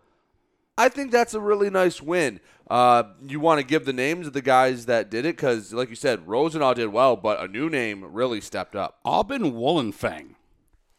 [0.78, 2.42] I think that's a really nice win.
[2.70, 5.90] Uh, you want to give the names of the guys that did it because, like
[5.90, 9.00] you said, Rosenau did well, but a new name really stepped up.
[9.06, 10.36] Aubin Wallenfang,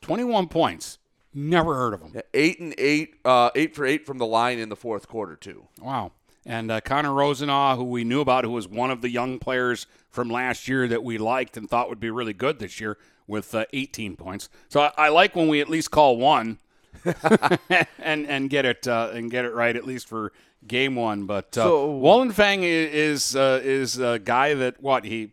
[0.00, 0.98] twenty-one points.
[1.34, 2.22] Never heard of him.
[2.32, 5.66] Eight and eight, uh, eight for eight from the line in the fourth quarter too.
[5.82, 6.12] Wow.
[6.48, 9.86] And uh, Connor Rosenau, who we knew about, who was one of the young players
[10.08, 13.52] from last year that we liked and thought would be really good this year with
[13.52, 14.48] uh, 18 points.
[14.68, 16.58] So I, I like when we at least call one
[17.98, 20.32] and and get it uh, and get it right at least for
[20.66, 21.26] game one.
[21.26, 25.32] But uh, So- Wallenfang is uh, is a guy that what he.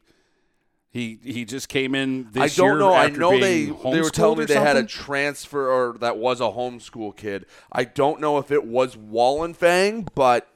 [0.89, 2.67] He, he just came in this year.
[2.67, 2.93] I don't know.
[2.93, 6.43] I know they they were telling me they had a transfer or that was a
[6.43, 7.47] homeschool kid.
[7.71, 10.52] I don't know if it was Wallenfang, but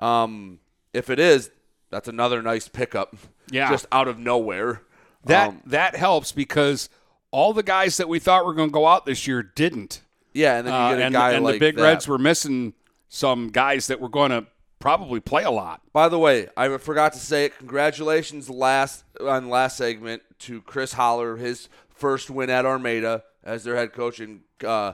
[0.00, 0.58] um,
[0.92, 1.50] if it is,
[1.90, 3.16] that's another nice pickup.
[3.50, 3.70] Yeah.
[3.70, 4.82] just out of nowhere.
[5.24, 6.88] That Um, that helps because
[7.30, 10.02] all the guys that we thought were going to go out this year didn't.
[10.32, 11.82] Yeah, and then you Uh, get a and, guy and like the Big that.
[11.82, 12.74] Reds were missing
[13.08, 14.46] some guys that were going to
[14.80, 15.80] probably play a lot.
[15.92, 17.56] By the way, I forgot to say it.
[17.58, 23.76] Congratulations last on last segment to Chris Holler, his first win at Armada as their
[23.76, 24.92] head coach, and uh,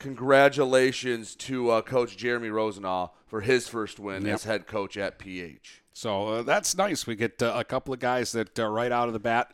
[0.00, 4.34] congratulations to uh, Coach Jeremy Rosenau for his first win Yep.
[4.34, 5.82] as head coach at PH.
[5.92, 7.06] So uh, that's nice.
[7.06, 9.52] We get uh, a couple of guys that uh, right out of the bat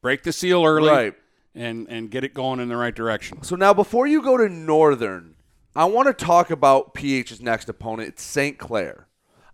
[0.00, 1.14] break the seal early, Right.
[1.54, 3.42] and and get it going in the right direction.
[3.42, 5.34] So now, before you go to Northern,
[5.74, 8.08] I want to talk about PH's next opponent.
[8.10, 8.58] It's St.
[8.58, 9.06] Clair.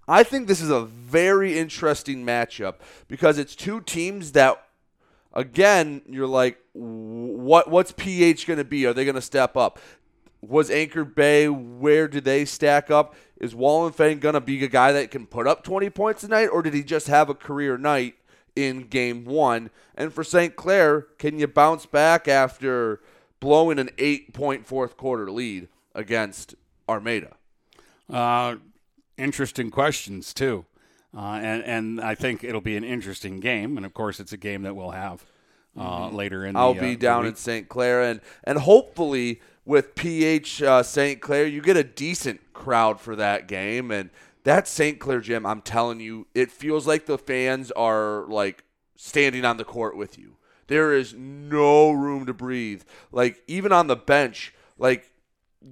[0.07, 2.75] I think this is a very interesting matchup
[3.09, 4.63] because it's two teams that,
[5.33, 8.85] again, you're like, what what's PH going to be?
[8.87, 9.79] Are they going to step up?
[10.49, 13.15] Was Anchor Bay where do they stack up?
[13.37, 16.63] Is Wallenfang going to be a guy that can put up 20 points tonight, or
[16.63, 18.15] did he just have a career night
[18.55, 19.71] in game one?
[19.95, 20.55] And for St.
[20.57, 23.01] Clair, can you bounce back after
[23.41, 26.55] blowing an eight point fourth quarter lead against
[26.89, 27.37] Armada?
[28.11, 28.57] Uh,
[29.17, 30.65] interesting questions too,
[31.17, 33.77] uh, and and I think it'll be an interesting game.
[33.77, 35.25] And of course, it's a game that we'll have
[35.79, 36.55] uh, later in.
[36.55, 37.35] The, I'll be uh, down in.
[37.37, 37.69] St.
[37.69, 41.21] Clair, and and hopefully with PH uh, St.
[41.21, 44.11] Clair, you get a decent crowd for that game, and
[44.45, 44.99] that St.
[44.99, 48.65] Clair gym, I'm telling you, it feels like the fans are like
[48.97, 50.37] standing on the court with you.
[50.67, 52.83] There is no room to breathe.
[53.13, 55.11] Like even on the bench, like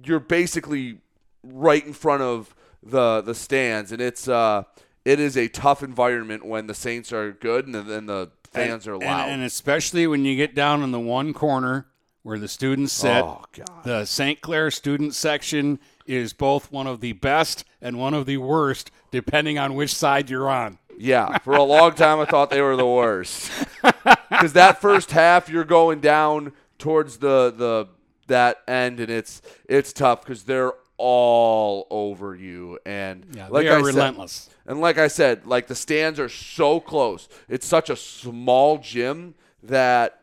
[0.03, 0.99] you're basically
[1.43, 4.63] right in front of the the stands, and it's uh
[5.05, 8.93] it is a tough environment when the Saints are good and then the fans are
[8.93, 9.29] And- loud.
[9.29, 11.87] and, especially when you get down in the one corner
[12.23, 13.23] where the students sit.
[13.23, 13.43] Oh.
[13.83, 14.41] The St.
[14.41, 19.57] Clair student section is both one of the best and one of the worst, depending
[19.59, 20.77] on which side you're on.
[20.97, 23.51] Yeah, for a long time I thought they were the worst.
[24.29, 27.87] Because that first half, you're going down towards the the
[28.27, 33.69] that end, and it's it's tough because they're all over you, and Yeah, like they
[33.69, 34.49] are I said- relentless.
[34.65, 37.29] and like I said, like the stands are so close.
[37.47, 40.19] It's such a small gym that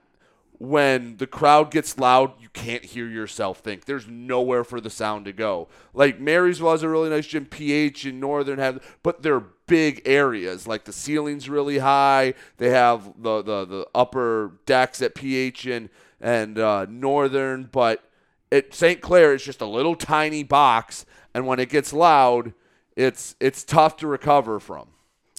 [0.61, 3.87] when the crowd gets loud, you can't hear yourself think.
[3.87, 5.69] There's nowhere for the sound to go.
[5.95, 10.67] Like Marysville has a really nice gym, PH in Northern have, but they're big areas.
[10.67, 12.35] Like the ceiling's really high.
[12.59, 15.89] They have the the, the upper decks at PH and
[16.21, 18.05] and uh, Northern, but
[18.51, 19.01] it St.
[19.01, 22.53] Clair is just a little tiny box, and when it gets loud,
[22.97, 24.89] it's it's tough to recover from.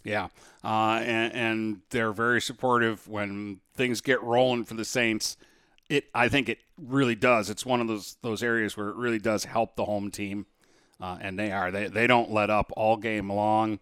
[0.03, 0.29] Yeah,
[0.63, 5.37] uh, and, and they're very supportive when things get rolling for the Saints.
[5.89, 7.49] It, I think it really does.
[7.49, 10.45] It's one of those those areas where it really does help the home team,
[11.01, 11.71] uh, and they are.
[11.71, 13.79] They they don't let up all game long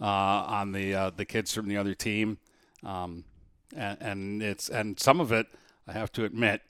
[0.00, 2.38] uh, on the uh, the kids from the other team,
[2.84, 3.24] um,
[3.74, 5.48] and, and it's and some of it
[5.88, 6.62] I have to admit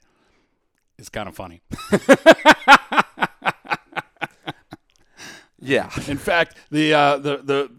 [0.97, 1.61] is kind of funny.
[5.61, 5.91] Yeah.
[6.07, 7.71] In fact, the uh, the the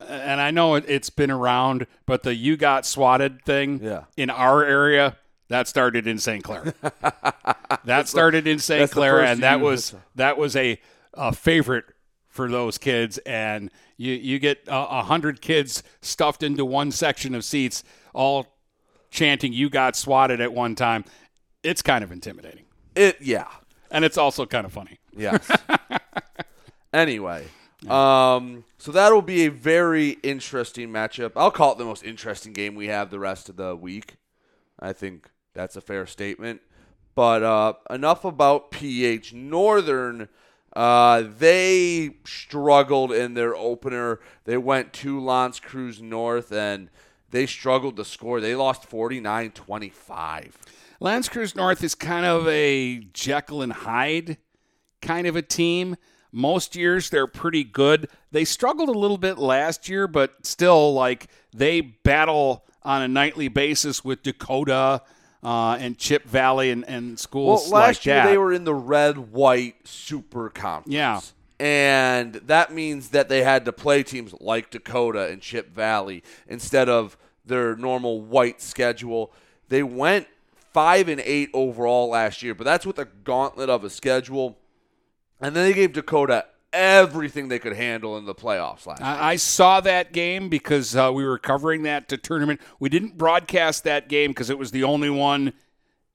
[0.00, 4.04] and I know it, it's been around, but the "you got swatted" thing Yeah.
[4.16, 5.16] in our area
[5.48, 6.44] that started in St.
[6.44, 6.74] Clair.
[7.84, 8.90] that started in St.
[8.90, 10.80] Clair, and that was that was a,
[11.14, 11.86] a favorite
[12.28, 13.18] for those kids.
[13.18, 17.82] And you you get a a hundred kids stuffed into one section of seats,
[18.14, 18.46] all
[19.10, 21.04] chanting "you got swatted" at one time.
[21.62, 22.64] It's kind of intimidating.
[22.94, 23.48] It yeah.
[23.90, 24.98] And it's also kind of funny.
[25.16, 25.50] Yes.
[26.92, 27.46] anyway,
[27.86, 31.32] um, so that'll be a very interesting matchup.
[31.36, 34.16] I'll call it the most interesting game we have the rest of the week.
[34.80, 36.60] I think that's a fair statement.
[37.14, 40.28] But uh, enough about PH Northern.
[40.74, 44.20] Uh, they struggled in their opener.
[44.44, 46.90] They went to L'Anse Creuse North and
[47.30, 48.40] they struggled to score.
[48.40, 50.58] They lost 49 25.
[51.00, 54.36] L'Anse Creuse North is kind of a Jekyll and Hyde
[55.00, 55.96] kind of a team.
[56.32, 58.08] Most years they're pretty good.
[58.30, 63.48] They struggled a little bit last year, but still, like they battle on a nightly
[63.48, 65.02] basis with Dakota
[65.42, 68.26] uh, and Chip Valley and, and Well, schools last like year that.
[68.26, 70.94] they were in the red white super conference.
[70.94, 71.20] Yeah.
[71.60, 76.88] And that means that they had to play teams like Dakota and Chip Valley instead
[76.88, 79.32] of their normal white schedule.
[79.68, 80.28] They went
[80.72, 84.58] five and eight overall last year, but that's with a gauntlet of a schedule.
[85.40, 89.08] And then they gave Dakota everything they could handle in the playoffs last year.
[89.08, 92.60] I, I saw that game because uh, we were covering that to tournament.
[92.78, 95.52] We didn't broadcast that game because it was the only one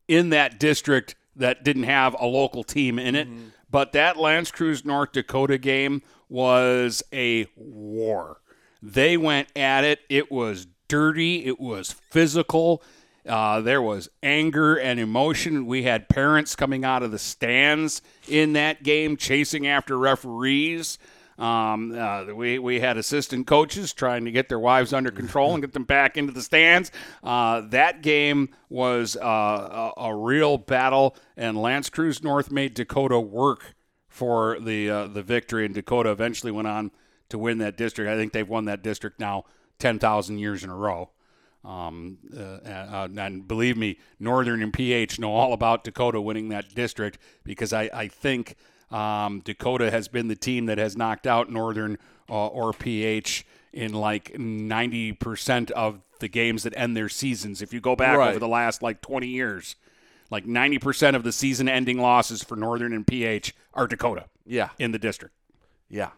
[0.07, 3.27] in that district that didn't have a local team in it.
[3.71, 8.37] But that L'Anse Creuse North Dakota game was a war.
[8.83, 10.01] They went at it.
[10.09, 11.45] It was dirty.
[11.45, 12.83] It was physical.
[13.27, 15.65] Uh, there was anger and emotion.
[15.65, 20.97] We had parents coming out of the stands in that game, chasing after referees.
[21.37, 25.63] Um, uh, we we had assistant coaches trying to get their wives under control and
[25.63, 26.91] get them back into the stands.
[27.23, 33.19] Uh, that game was uh, a, a real battle, and L'Anse Creuse North made Dakota
[33.19, 33.73] work
[34.07, 36.91] for the uh, the victory, and Dakota eventually went on
[37.29, 38.11] to win that district.
[38.11, 39.45] I think they've won that district now
[39.79, 41.09] ten thousand years in a row.
[41.65, 46.75] Um, uh, uh, and believe me, Northern and PH know all about Dakota winning that
[46.75, 48.55] district because I, I think
[48.91, 51.97] um, Dakota has been the team that has knocked out Northern
[52.29, 57.61] uh, or PH in like 90% of the games that end their seasons.
[57.61, 58.29] If you go back Right.
[58.31, 59.75] over the last like 20 years,
[60.29, 64.69] like 90% of the season ending losses for Northern and PH are Dakota Yeah.
[64.79, 65.33] in the district.
[65.89, 66.11] Yeah.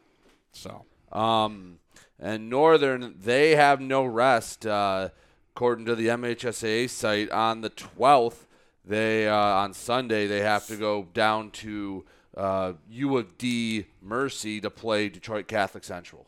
[0.51, 1.79] So, Um,
[2.19, 4.65] and Northern, they have no rest.
[4.65, 5.09] Uh,
[5.55, 8.45] according to the MHSAA site, on the 12th,
[8.83, 12.03] they uh, on Sunday they have to go down to
[12.35, 16.27] uh, U of D Mercy to play Detroit Catholic Central.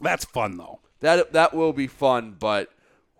[0.00, 0.80] that's fun though.
[0.98, 2.70] That that will be fun, but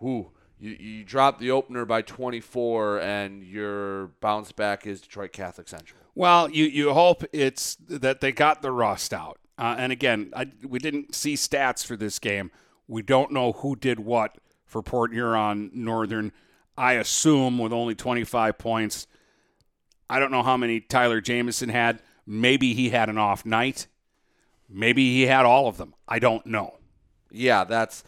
[0.00, 5.68] whoo, you you drop the opener by 24, and your bounce back is Detroit Catholic
[5.68, 6.00] Central.
[6.14, 9.38] Well, you, you hope it's that they got the rust out.
[9.56, 12.50] Uh, and again, I, we didn't see stats for this game.
[12.88, 14.36] We don't know who did what
[14.72, 16.32] for Port Huron Northern.
[16.76, 19.06] I assume with only 25 points.
[20.08, 22.02] I don't know how many Tyler Jameson had.
[22.26, 23.86] Maybe he had an off night.
[24.68, 25.94] Maybe he had all of them.
[26.08, 26.78] I don't know.
[27.30, 28.02] Yeah, that's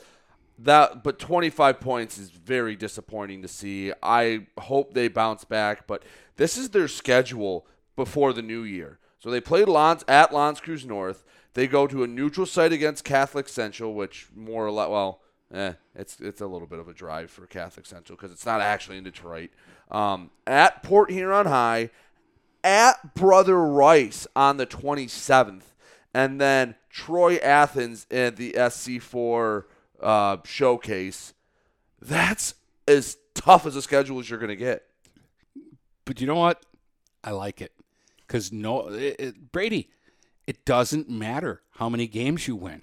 [0.59, 1.05] that.
[1.05, 3.93] But 25 points is very disappointing to see.
[4.03, 6.03] I hope they bounce back, but
[6.37, 8.99] this is their schedule before the new year.
[9.19, 11.25] So they play L'Anse at L'Anse Creuse North.
[11.53, 15.21] They go to a neutral site against Catholic Central, which more or less, well,
[15.53, 18.61] eh, it's it's a little bit of a drive for Catholic Central because it's not
[18.61, 19.51] actually in Detroit.
[19.91, 21.91] Um, at Port Huron High,
[22.63, 25.63] at Brother Rice on the 27th,
[26.15, 29.65] and then Troy Athens in the SC4
[30.03, 31.35] uh, showcase.
[32.01, 32.55] That's
[32.87, 34.85] as tough as a schedule as you're going to get.
[36.05, 36.65] But you know what?
[37.23, 37.73] I like it
[38.27, 39.91] because no, it, it- Brady.
[40.47, 42.83] It doesn't matter how many games you win.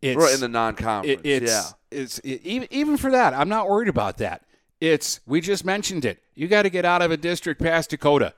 [0.00, 1.98] It's, Right, in the non-conference, it- it's, yeah.
[1.98, 3.34] it's it, even even for that.
[3.34, 4.42] I'm not worried about that.
[4.80, 6.22] It's we just mentioned it.
[6.34, 8.32] You got to get out of a district past Dakota.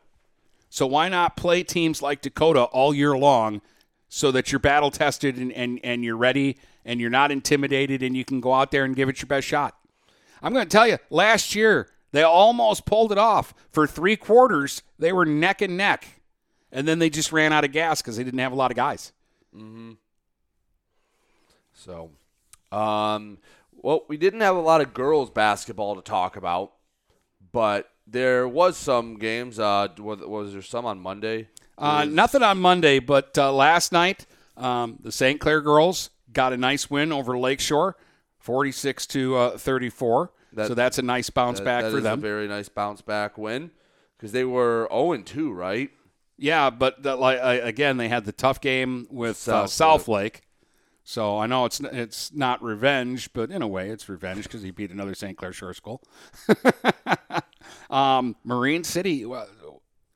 [0.70, 3.60] So why not play teams like Dakota all year long
[4.08, 8.16] so that you're battle tested and, and, and you're ready and you're not intimidated and
[8.16, 9.76] you can go out there and give it your best shot.
[10.42, 13.52] I'm going to tell you, last year they almost pulled it off.
[13.70, 16.20] For three quarters, they were neck and neck.
[16.72, 18.76] And then they just ran out of gas because they didn't have a lot of
[18.76, 19.12] guys.
[19.54, 19.92] Mm-hmm.
[21.80, 22.10] So,
[22.72, 23.38] um,
[23.72, 26.72] well, we didn't have a lot of girls basketball to talk about,
[27.52, 29.58] but there was some games.
[29.58, 31.48] Uh, was, was there some on Monday?
[31.78, 34.26] Uh, nothing on Monday, but uh, last night
[34.58, 35.40] um, the St.
[35.40, 37.96] Clair girls got a nice win over Lakeshore,
[38.38, 40.32] forty-six to uh, thirty-four.
[40.52, 42.18] That- so that's a nice bounce That- back that for them.
[42.18, 43.70] A very nice bounce back win
[44.18, 45.90] because they were zero and two, right?
[46.36, 50.42] Yeah, but the, like again, they had the tough game with uh, South South Lake.
[51.04, 54.70] So I know it's it's not revenge, but in a way, it's revenge because he
[54.70, 55.36] beat another St.
[55.36, 56.02] Clair Shore school.
[57.90, 59.26] um, Marine City,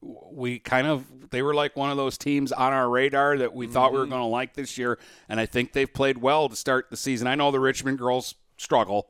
[0.01, 3.67] we kind of they were like one of those teams on our radar that we
[3.67, 4.11] thought we were Mhm.
[4.11, 7.27] going to like this year, and I think they've played well to start the season.
[7.27, 9.09] I know the Richmond girls struggle,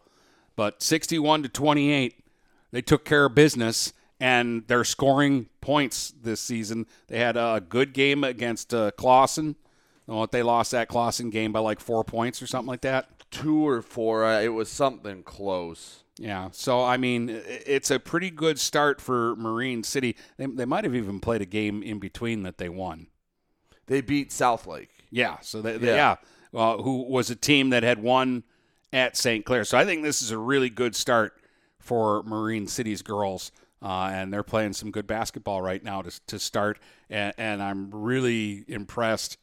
[0.56, 2.24] but sixty-one to twenty-eight,
[2.70, 6.86] they took care of business, and they're scoring points this season.
[7.08, 9.56] They had a good game against uh, Clawson.
[10.08, 13.08] Oh, they lost that Clawson game by like four points or something like that.
[13.30, 14.24] Two or four.
[14.24, 16.04] Uh, it was something close.
[16.16, 20.14] Yeah, so I mean, it's a pretty good start for Marine City.
[20.36, 23.08] They, they might have even played a game in between that they won.
[23.86, 24.90] They beat Southlake.
[25.10, 25.94] Yeah, so they, they- Yeah.
[25.96, 26.16] yeah,
[26.52, 28.44] well, who was a team that had won
[28.92, 29.44] at St.
[29.44, 29.64] Clair.
[29.64, 31.34] So I think this is a really good start
[31.80, 33.50] for Marine City's girls,
[33.82, 36.78] uh, and they're playing some good basketball right now to to start.
[37.10, 39.36] And, and I'm really impressed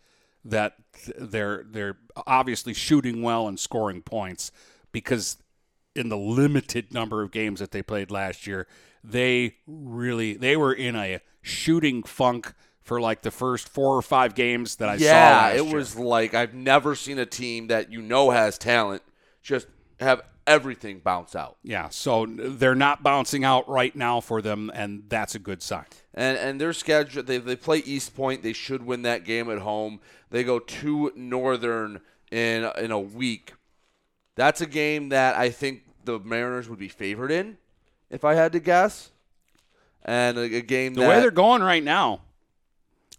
[0.44, 0.76] that
[1.18, 4.52] they're they're obviously shooting well and scoring points
[4.92, 5.38] because
[5.96, 8.68] in the limited number of games that they played last year,
[9.04, 14.36] they really they were in a shooting funk for like the first four or five
[14.36, 15.04] games that I saw.
[15.04, 15.76] yeah, it year.
[15.76, 19.02] was like I've never seen a team that you know has talent
[19.42, 19.68] just
[20.00, 21.58] have everything bounce out.
[21.64, 25.86] Yeah, so they're not bouncing out right now for them, and that's a good sign.
[26.14, 28.42] And and their schedule they they play Eastpointe.
[28.42, 30.00] They should win that game at home.
[30.30, 33.54] They go to Northern in in a week.
[34.36, 37.58] That's a game that I think the Mariners would be favored in,
[38.10, 39.12] if I had to guess.
[40.04, 42.22] And a, a game The that way they're going right now,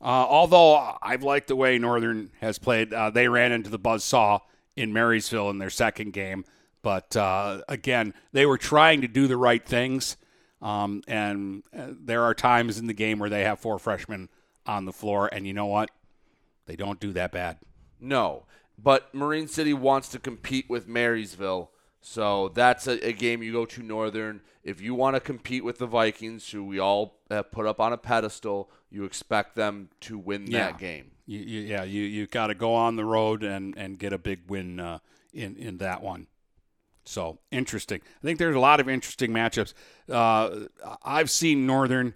[0.00, 4.40] uh, although I've liked the way Northern has played, uh, they ran into the buzzsaw
[4.74, 6.44] in Marysville in their second game.
[6.82, 10.16] But uh, again, they were trying to do the right things.
[10.60, 14.28] Um, and uh, there are times in the game where they have four freshmen
[14.66, 15.28] on the floor.
[15.32, 15.90] And you know what?
[16.66, 17.58] They don't do that bad.
[18.00, 18.44] No,
[18.78, 21.70] but Marine City wants to compete with Marysville,
[22.00, 24.40] so that's a, a game you go to Northern.
[24.64, 27.92] If you want to compete with the Vikings, who we all have put up on
[27.92, 31.12] a pedestal, you expect them to win that game.
[31.26, 34.18] You, you, yeah, you you got to go on the road and, and get a
[34.18, 34.98] big win uh,
[35.32, 36.26] in in that one.
[37.04, 38.00] So interesting.
[38.04, 39.74] I think there's a lot of interesting matchups.
[40.08, 40.66] Uh,
[41.04, 42.14] I've seen Northern.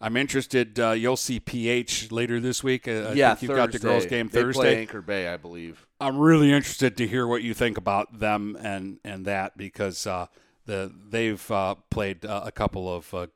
[0.00, 0.78] I'm interested.
[0.78, 2.86] Uh, you'll see PH later this week.
[2.86, 4.10] Uh, I yeah, think you've got the girls Thursday.
[4.10, 4.60] game They Thursday.
[4.60, 5.86] play Anchor Bay, I believe.
[6.00, 10.26] I'm really interested to hear what you think about them and and that because uh,
[10.66, 13.26] the they've uh, played uh, a couple of uh,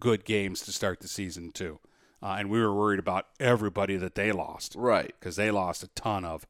[0.00, 1.78] good games to start the season too,
[2.22, 5.12] uh, and we were worried about everybody that they lost, right?
[5.20, 6.46] Because they lost a ton of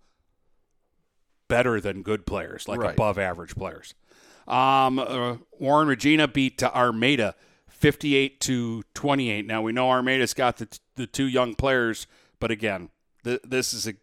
[1.49, 2.93] better than good players, like Right.
[2.95, 3.95] above average players.
[4.47, 7.35] Um, uh, Warren Regina beat uh, Armada
[7.69, 9.47] 58 to 28.
[9.47, 12.07] Now we know Armada's got the the two young players,
[12.41, 12.89] but again,
[13.25, 13.95] th- this is a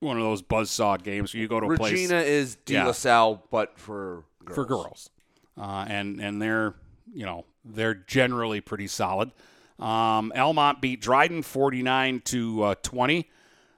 [0.00, 1.92] one of those buzzsaw games where you go to a place.
[1.92, 2.82] Regina is De.
[2.84, 4.54] La Salle, but for girls.
[4.54, 5.10] for girls,
[5.58, 6.74] uh, and and they're
[7.12, 9.32] you know they're generally pretty solid.
[9.78, 13.28] Um, Almont beat Dryden 49 to uh, 20.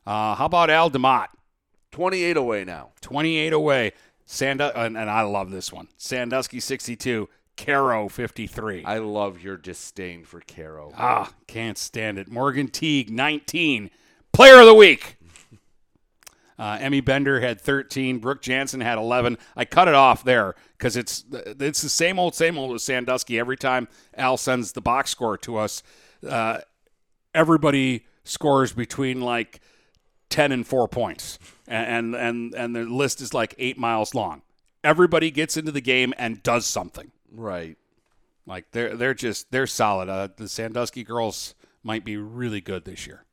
[0.06, 1.28] Uh, how about Al Demott?
[1.90, 2.90] 28 away now.
[3.00, 3.92] 28 away.
[4.26, 5.88] Sandu- and, and I love this one.
[5.96, 8.84] Sandusky 62, Caro 53.
[8.84, 10.92] I love your disdain for Caro.
[10.96, 12.28] Ah, can't stand it.
[12.30, 13.90] Morgan Teague, 19.
[14.32, 15.16] Player of the week.
[16.58, 18.18] Uh, Emmy Bender had 13.
[18.18, 19.38] Brooke Jansen had 11.
[19.54, 23.38] I cut it off there because it's it's the same old, same old with Sandusky.
[23.38, 23.86] Every time
[24.16, 25.84] Al sends the box score to us,
[26.28, 26.58] uh,
[27.32, 29.60] everybody scores between like
[30.30, 31.38] 10 and 4 points.
[31.68, 34.42] And, and, and the list is like eight miles long.
[34.82, 37.12] Everybody gets into the game and does something.
[37.30, 37.76] Right.
[38.46, 40.08] Like they're they're just they're solid.
[40.08, 43.24] Uh, the Sandusky girls might be really good this year.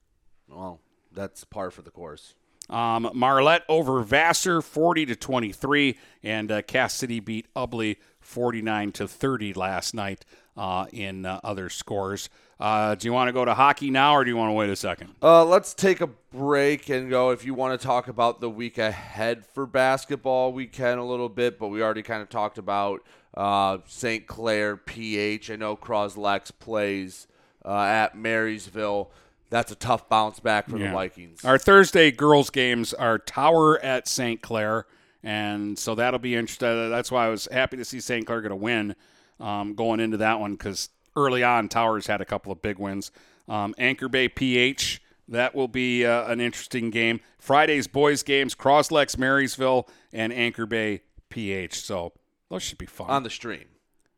[0.50, 0.82] Well,
[1.14, 2.36] that's par for the course.
[2.70, 8.92] Um, Marlette over Vassar, forty to twenty three, and uh, Cass City beat Ubly 49
[8.94, 10.26] to 30 last night
[10.58, 12.30] uh, in uh, other scores.
[12.60, 14.70] Uh, do you want to go to hockey now, or do you want to wait
[14.70, 15.14] a second?
[15.22, 17.32] Uh, let's take a break and go.
[17.32, 21.28] If you want to talk about the week ahead for basketball, we can a little
[21.28, 23.02] bit, but we already kind of talked about
[23.36, 24.26] uh, St.
[24.26, 25.52] Clair, PH.
[25.52, 27.28] I know Croslex plays
[27.66, 29.12] uh, at Marysville.
[29.50, 30.88] That's a tough bounce back for Yeah.
[30.88, 31.44] the Vikings.
[31.44, 34.42] Our Thursday girls games are Tower at St.
[34.42, 34.86] Clair,
[35.24, 36.90] and so that'll be interesting.
[36.90, 38.26] That's why I was happy to see St.
[38.26, 38.96] Clair get a win
[39.40, 43.12] um, going into that one because early on Towers had a couple of big wins.
[43.48, 47.20] Um, Anchor Bay PH that will be uh, an interesting game.
[47.40, 51.80] Friday's boys games: Croslex, Marysville, and Anchor Bay PH.
[51.82, 52.14] So
[52.50, 53.66] those should be fun On the stream.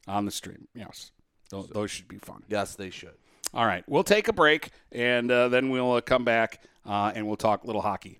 [0.07, 1.11] On the stream, yes.
[1.49, 2.43] Those, those should be fun.
[2.47, 3.15] Yes, they should.
[3.53, 7.25] All right, we'll take a break and uh, then we'll uh, come back uh, and
[7.27, 8.19] we'll talk little hockey.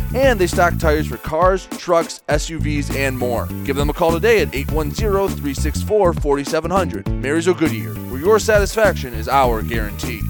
[0.13, 3.47] and they stock tires for cars, trucks, SUVs, and more.
[3.63, 7.07] Give them a call today at 810 364 4700.
[7.09, 10.21] Marysville Goodyear, where your satisfaction is our guarantee.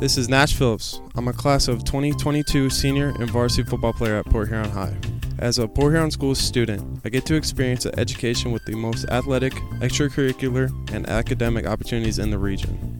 [0.00, 1.00] This is Nash Phillips.
[1.14, 4.96] I'm a class of 2022 senior and varsity football player at Port Huron High.
[5.38, 9.06] As a Port Huron School student, I get to experience an education with the most
[9.10, 12.99] athletic, extracurricular, and academic opportunities in the region.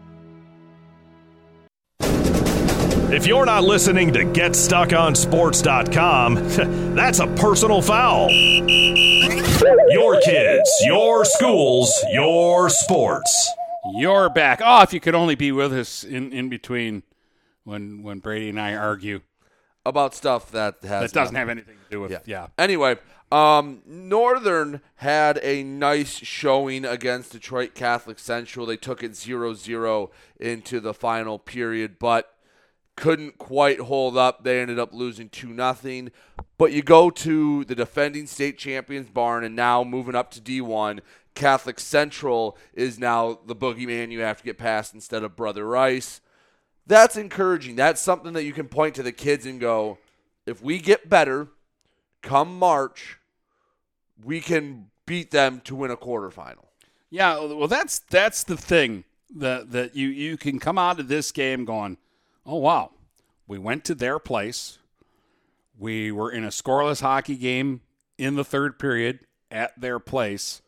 [3.13, 6.35] If you're not listening to GetStuckOnSports.com,
[6.95, 8.31] that's a personal foul.
[8.31, 13.51] Your kids, your schools, your sports.
[13.95, 14.61] You're back.
[14.63, 17.03] Oh, if you could only be with us in, in between
[17.65, 19.19] when when Brady and I argue
[19.85, 22.47] about stuff that has that doesn't nothing- have anything to do with yeah.
[22.57, 22.95] Anyway,
[23.29, 28.65] um, Northern had a nice showing against Detroit Catholic Central.
[28.65, 30.09] They took it 0-0
[30.39, 32.33] into the final period, but
[32.95, 34.43] couldn't quite hold up.
[34.43, 36.11] They ended up losing 2 nothing.
[36.57, 40.99] But you go to the defending state champions barn and now moving up to D1,
[41.33, 46.21] Catholic Central is now the boogeyman you have to get past instead of Brother Rice.
[46.85, 47.75] That's encouraging.
[47.75, 49.97] That's something that you can point to the kids and go,
[50.45, 51.47] if we get better
[52.21, 53.17] come March,
[54.23, 56.65] we can beat them to win a quarterfinal.
[57.09, 59.03] Yeah, well, that's that's the thing
[59.35, 61.97] that that you you can come out of this game going,
[62.45, 62.91] oh wow,
[63.47, 64.79] we went to their place,
[65.77, 67.81] we were in a scoreless hockey game
[68.17, 69.19] in the third period
[69.49, 70.61] at their place.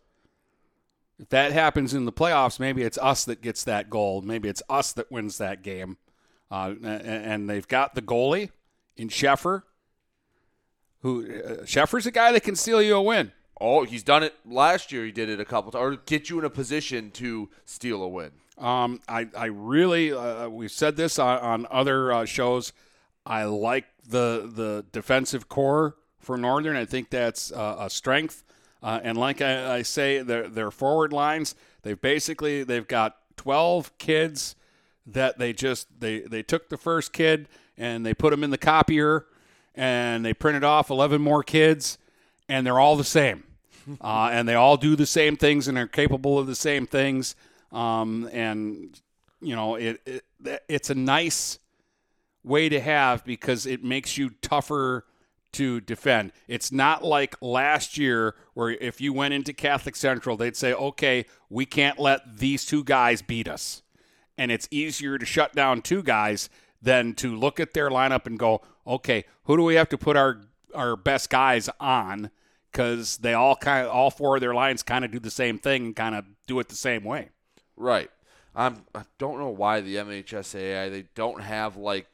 [1.19, 4.21] If that happens in the playoffs, maybe it's us that gets that goal.
[4.21, 5.97] Maybe it's us that wins that game.
[6.49, 8.49] Uh, and, they've got the goalie
[8.97, 9.63] in Sheffer.
[11.01, 13.31] Who uh, Sheffer's a guy that can steal you a win.
[13.61, 15.05] Oh, he's done it last year.
[15.05, 18.07] He did it a couple times, or get you in a position to steal a
[18.07, 18.31] win.
[18.57, 22.71] Um, I, I really, uh, we've said this on, on other uh, shows.
[23.25, 26.75] I like the the defensive core for Northern.
[26.75, 28.43] I think that's uh, a strength.
[28.81, 33.97] Uh, and like I, I say, their their forward lines, they've basically they've got twelve
[33.97, 34.55] kids
[35.05, 37.47] that they just they they took the first kid
[37.77, 39.25] and they put them in the copier
[39.73, 41.97] and they printed off eleven more kids
[42.49, 43.43] and they're all the same.
[43.99, 47.35] Uh, and they all do the same things and are capable of the same things.
[47.73, 49.01] Um, and
[49.41, 50.23] you know, it, it
[50.69, 51.59] it's a nice
[52.43, 55.05] way to have because it makes you tougher
[55.53, 56.31] to defend.
[56.47, 61.25] It's not like last year where if you went into Catholic Central, they'd say, "Okay,
[61.49, 63.81] we can't let these two guys beat us."
[64.37, 66.49] And it's easier to shut down two guys
[66.81, 70.15] than to look at their lineup and go, "Okay, who do we have to put
[70.15, 70.41] our
[70.75, 72.29] our best guys on?"
[72.71, 75.59] Because they all kind of all four of their lines kind of do the same
[75.59, 77.29] thing and kind of do it the same way.
[77.75, 78.09] Right.
[78.55, 82.07] I'm, I don't know why the MHSAA they don't have like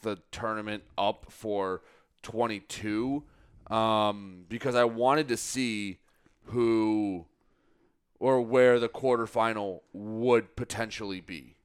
[0.00, 1.82] the tournament up for
[2.22, 3.22] 22
[3.68, 5.98] um, because I wanted to see
[6.46, 7.26] who
[8.18, 11.56] or where the quarterfinal would potentially be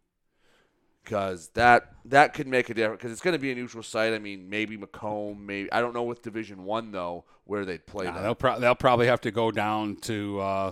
[1.04, 4.14] because that that could make a difference because it's going to be a neutral site.
[4.14, 8.06] I mean, maybe Macomb, maybe I don't know with Division One though where they'd play
[8.06, 8.22] Nah, that.
[8.24, 10.72] they'll pro- they'll probably have to go down to uh,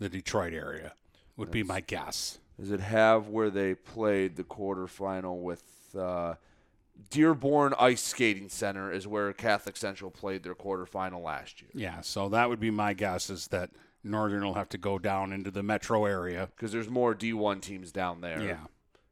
[0.00, 0.94] the Detroit area.
[1.42, 2.38] Would be my guess.
[2.58, 5.62] Does it have where they played the quarterfinal with
[5.98, 6.34] uh,
[7.10, 8.92] Dearborn Ice Skating Center?
[8.92, 11.70] Is where Catholic Central played their quarterfinal last year.
[11.74, 13.70] Yeah, so that would be my guess is that
[14.04, 17.92] Northern will have to go down into the metro area because there's more D1 teams
[17.92, 18.42] down there.
[18.42, 18.66] Yeah.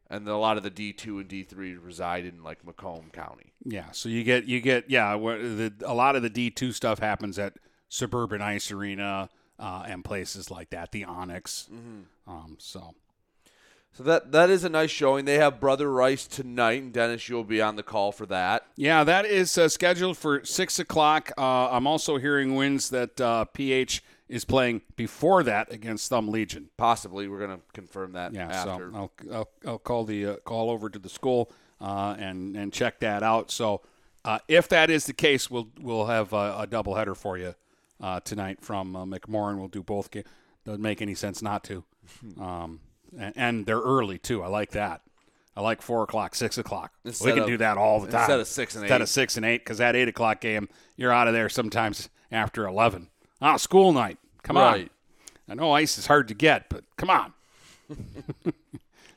[0.09, 3.53] and a lot of the D2 and D3 reside in like Macomb County.
[3.65, 6.73] Yeah, so you get you get yeah, where the, a lot of the D two
[6.73, 7.55] stuff happens at
[7.89, 9.29] suburban ice arena
[9.61, 11.69] uh, and places like that, the Onyx.
[12.27, 12.95] Um, so
[13.93, 15.25] So that that is a nice showing.
[15.27, 18.65] They have Brother Rice tonight, and Dennis, you'll be on the call for that.
[18.77, 21.33] yeah, that is uh, scheduled for six o'clock.
[21.37, 26.71] Uh, I'm also hearing winds that uh, PH is playing before that against Thumb Legion.
[26.77, 28.91] Possibly, we're going to confirm that Yeah, after.
[28.93, 31.51] so I'll, I'll, I'll call the uh, call over to the school
[31.81, 33.51] uh, and and check that out.
[33.51, 33.83] So
[34.25, 37.55] uh, if that is the case, we'll we'll have a, a double header for you
[38.01, 39.59] uh, tonight from uh, McMorran.
[39.59, 40.11] We'll do both.
[40.11, 40.25] Ga-
[40.65, 41.85] Doesn't make any sense not to.
[42.41, 42.81] Um,
[43.19, 44.43] and, and they're early too.
[44.43, 45.03] I like that.
[45.57, 46.93] I like four o'clock, six o'clock.
[47.05, 49.03] Instead we can of- do that all the time instead of six and Instead eight.
[49.03, 52.67] of six and eight, because that eight o'clock game, you're out of there sometimes after
[52.67, 53.09] eleven.
[53.43, 54.19] Ah, school night.
[54.43, 54.89] Come on.
[55.49, 57.33] I know ice is hard to get, but come on.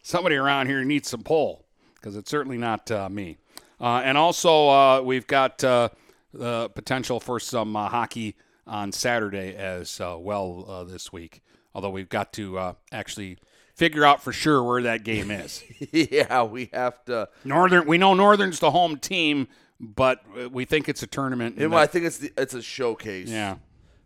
[0.02, 1.64] Somebody around here needs some pull
[1.96, 3.38] because it's certainly not uh, me.
[3.80, 5.90] Uh, and also, uh, we've got uh,
[6.34, 11.42] the potential for some uh, hockey on Saturday as uh, well uh, this week.
[11.76, 13.38] Although we've got to uh, actually
[13.76, 15.64] figure out for sure where that game is.
[15.92, 17.30] yeah, we have to.
[17.44, 19.48] Northern, we know Northern's the home team,
[19.80, 21.60] but we think it's a tournament.
[21.60, 23.30] I think it's the, it's a showcase.
[23.30, 23.56] Yeah.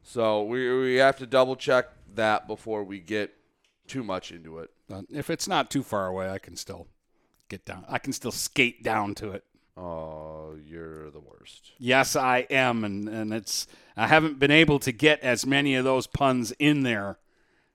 [0.04, 3.34] So we we have to double check that before we get
[3.88, 4.70] too much into it.
[5.10, 6.88] if it's not too far away, I can still
[7.50, 7.86] get down.
[7.90, 9.44] I can still skate down to it.
[9.78, 11.72] Oh, you're the worst.
[11.78, 15.84] Yes, I am, and and it's I haven't been able to get as many of
[15.84, 17.20] those puns in there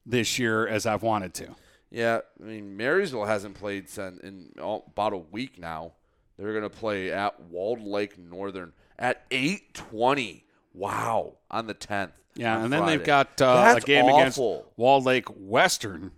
[0.05, 1.55] this year as I've wanted to.
[1.91, 5.93] Yeah, I mean Marysville hasn't played since in all, about a week now.
[6.39, 10.45] They're gonna play at Walled Lake Northern at eight twenty.
[10.75, 12.13] Wow, on the tenth.
[12.35, 14.73] Yeah, and then they've got uh, a game against awful.
[14.77, 16.11] Walled Lake Western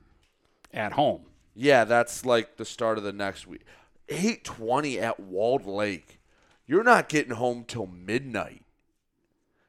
[0.72, 1.22] at home.
[1.54, 3.62] Yeah, that's like the start of the next week.
[4.08, 6.20] Eight twenty at Walled Lake.
[6.66, 8.62] You're not getting home till midnight.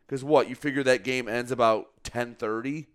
[0.07, 0.47] Cause what?
[0.49, 2.87] You figure that game ends about ten thirty,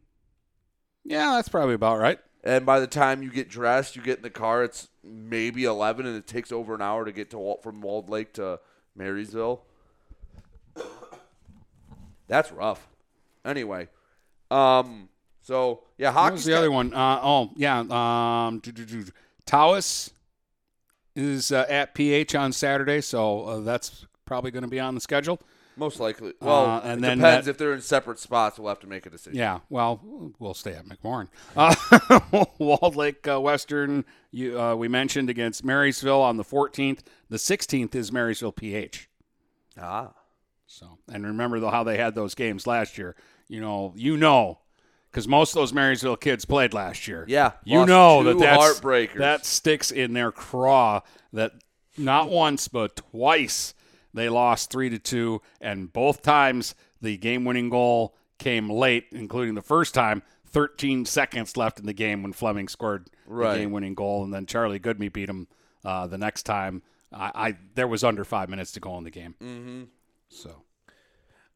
[1.05, 2.19] Yeah, that's probably about right.
[2.45, 4.63] and by the time you get dressed, you get in the car.
[4.63, 8.33] It's maybe eleven, and it takes over an hour to get to from Walled Lake
[8.35, 8.61] to
[8.95, 9.63] Marysville.
[12.29, 12.87] That's rough.
[13.45, 13.89] Anyway,
[14.51, 15.09] um,
[15.41, 16.95] so yeah, What hockey's was the got- other one?
[16.95, 17.81] Uh, oh, yeah.
[17.81, 18.63] Um.
[19.47, 20.11] Taos
[21.21, 25.01] is uh, at PH on Saturday, so uh, that's probably going to be on the
[25.01, 25.41] schedule.
[25.77, 26.35] Most likely.
[26.41, 28.59] Well, Uh, and it then depends that- if they're in separate spots.
[28.59, 29.39] We'll have to make a decision.
[29.39, 31.29] Yeah, well, we'll stay at McMorran.
[31.57, 37.01] Uh, Walled Lake uh, Western, you, uh, we mentioned against Marysville on the 14th.
[37.31, 39.09] The 16th is Marysville PH.
[39.81, 40.13] Ah.
[40.67, 43.17] So, and remember though how they had those games last year.
[43.49, 44.59] You know, you know,
[45.11, 47.25] because most of those Marysville kids played last year.
[47.29, 48.81] Yeah, you know that that's,
[49.19, 51.01] that sticks in their craw.
[51.33, 51.53] That
[51.99, 53.75] not once but twice
[54.15, 59.63] they lost three to two, and both times the game-winning goal came late, including the
[59.63, 60.23] first time.
[60.47, 63.53] 13 seconds left in the game when Fleming scored Right.
[63.53, 65.47] the game-winning goal, and then Charlie Goodme beat him
[65.85, 66.83] uh, the next time.
[67.13, 69.35] I, I there was under five minutes to go in the game.
[69.41, 69.83] Mm-hmm.
[70.29, 70.63] So,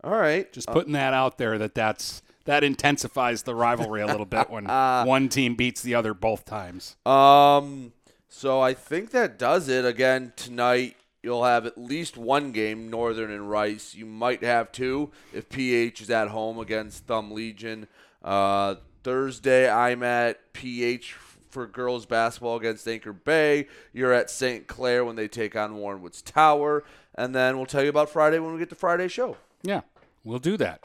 [0.04, 4.06] all right, just Uh, putting that out there that that's that intensifies the rivalry a
[4.06, 4.64] little bit when
[5.06, 6.96] one team beats the other both times.
[7.06, 7.92] Um,
[8.28, 9.84] so I think that does it.
[9.84, 13.94] Again, tonight you'll have at least one game, Northern and Rice.
[13.94, 17.86] You might have two if PH is at home against Thumb Legion.
[18.22, 21.14] Uh, Thursday, I'm at PH
[21.50, 23.68] for girls basketball against Anchor Bay.
[23.92, 24.66] You're at St.
[24.66, 26.84] Clair when they take on Warren Woods Tower.
[27.14, 29.36] And then we'll tell you about Friday when we get to Friday show.
[29.62, 29.82] Yeah,
[30.24, 30.82] we'll do that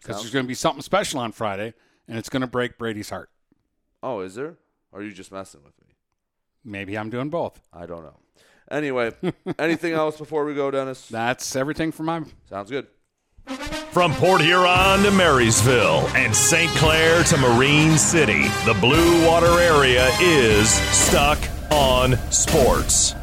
[0.00, 1.74] because there's going to be something special on Friday,
[2.06, 3.30] and it's going to break Brady's heart.
[4.02, 4.56] Oh, is there?
[4.92, 5.94] Or are you just messing with me?
[6.64, 7.60] Maybe I'm doing both.
[7.72, 8.16] I don't know.
[8.70, 9.12] Anyway,
[9.58, 11.08] anything else before we go, Dennis?
[11.08, 12.22] That's everything for my.
[12.48, 12.86] Sounds good.
[13.92, 16.70] From Port Huron to Marysville and St.
[16.72, 21.38] Clair to Marine City, the Blue Water area is stuck
[21.70, 23.14] on sports.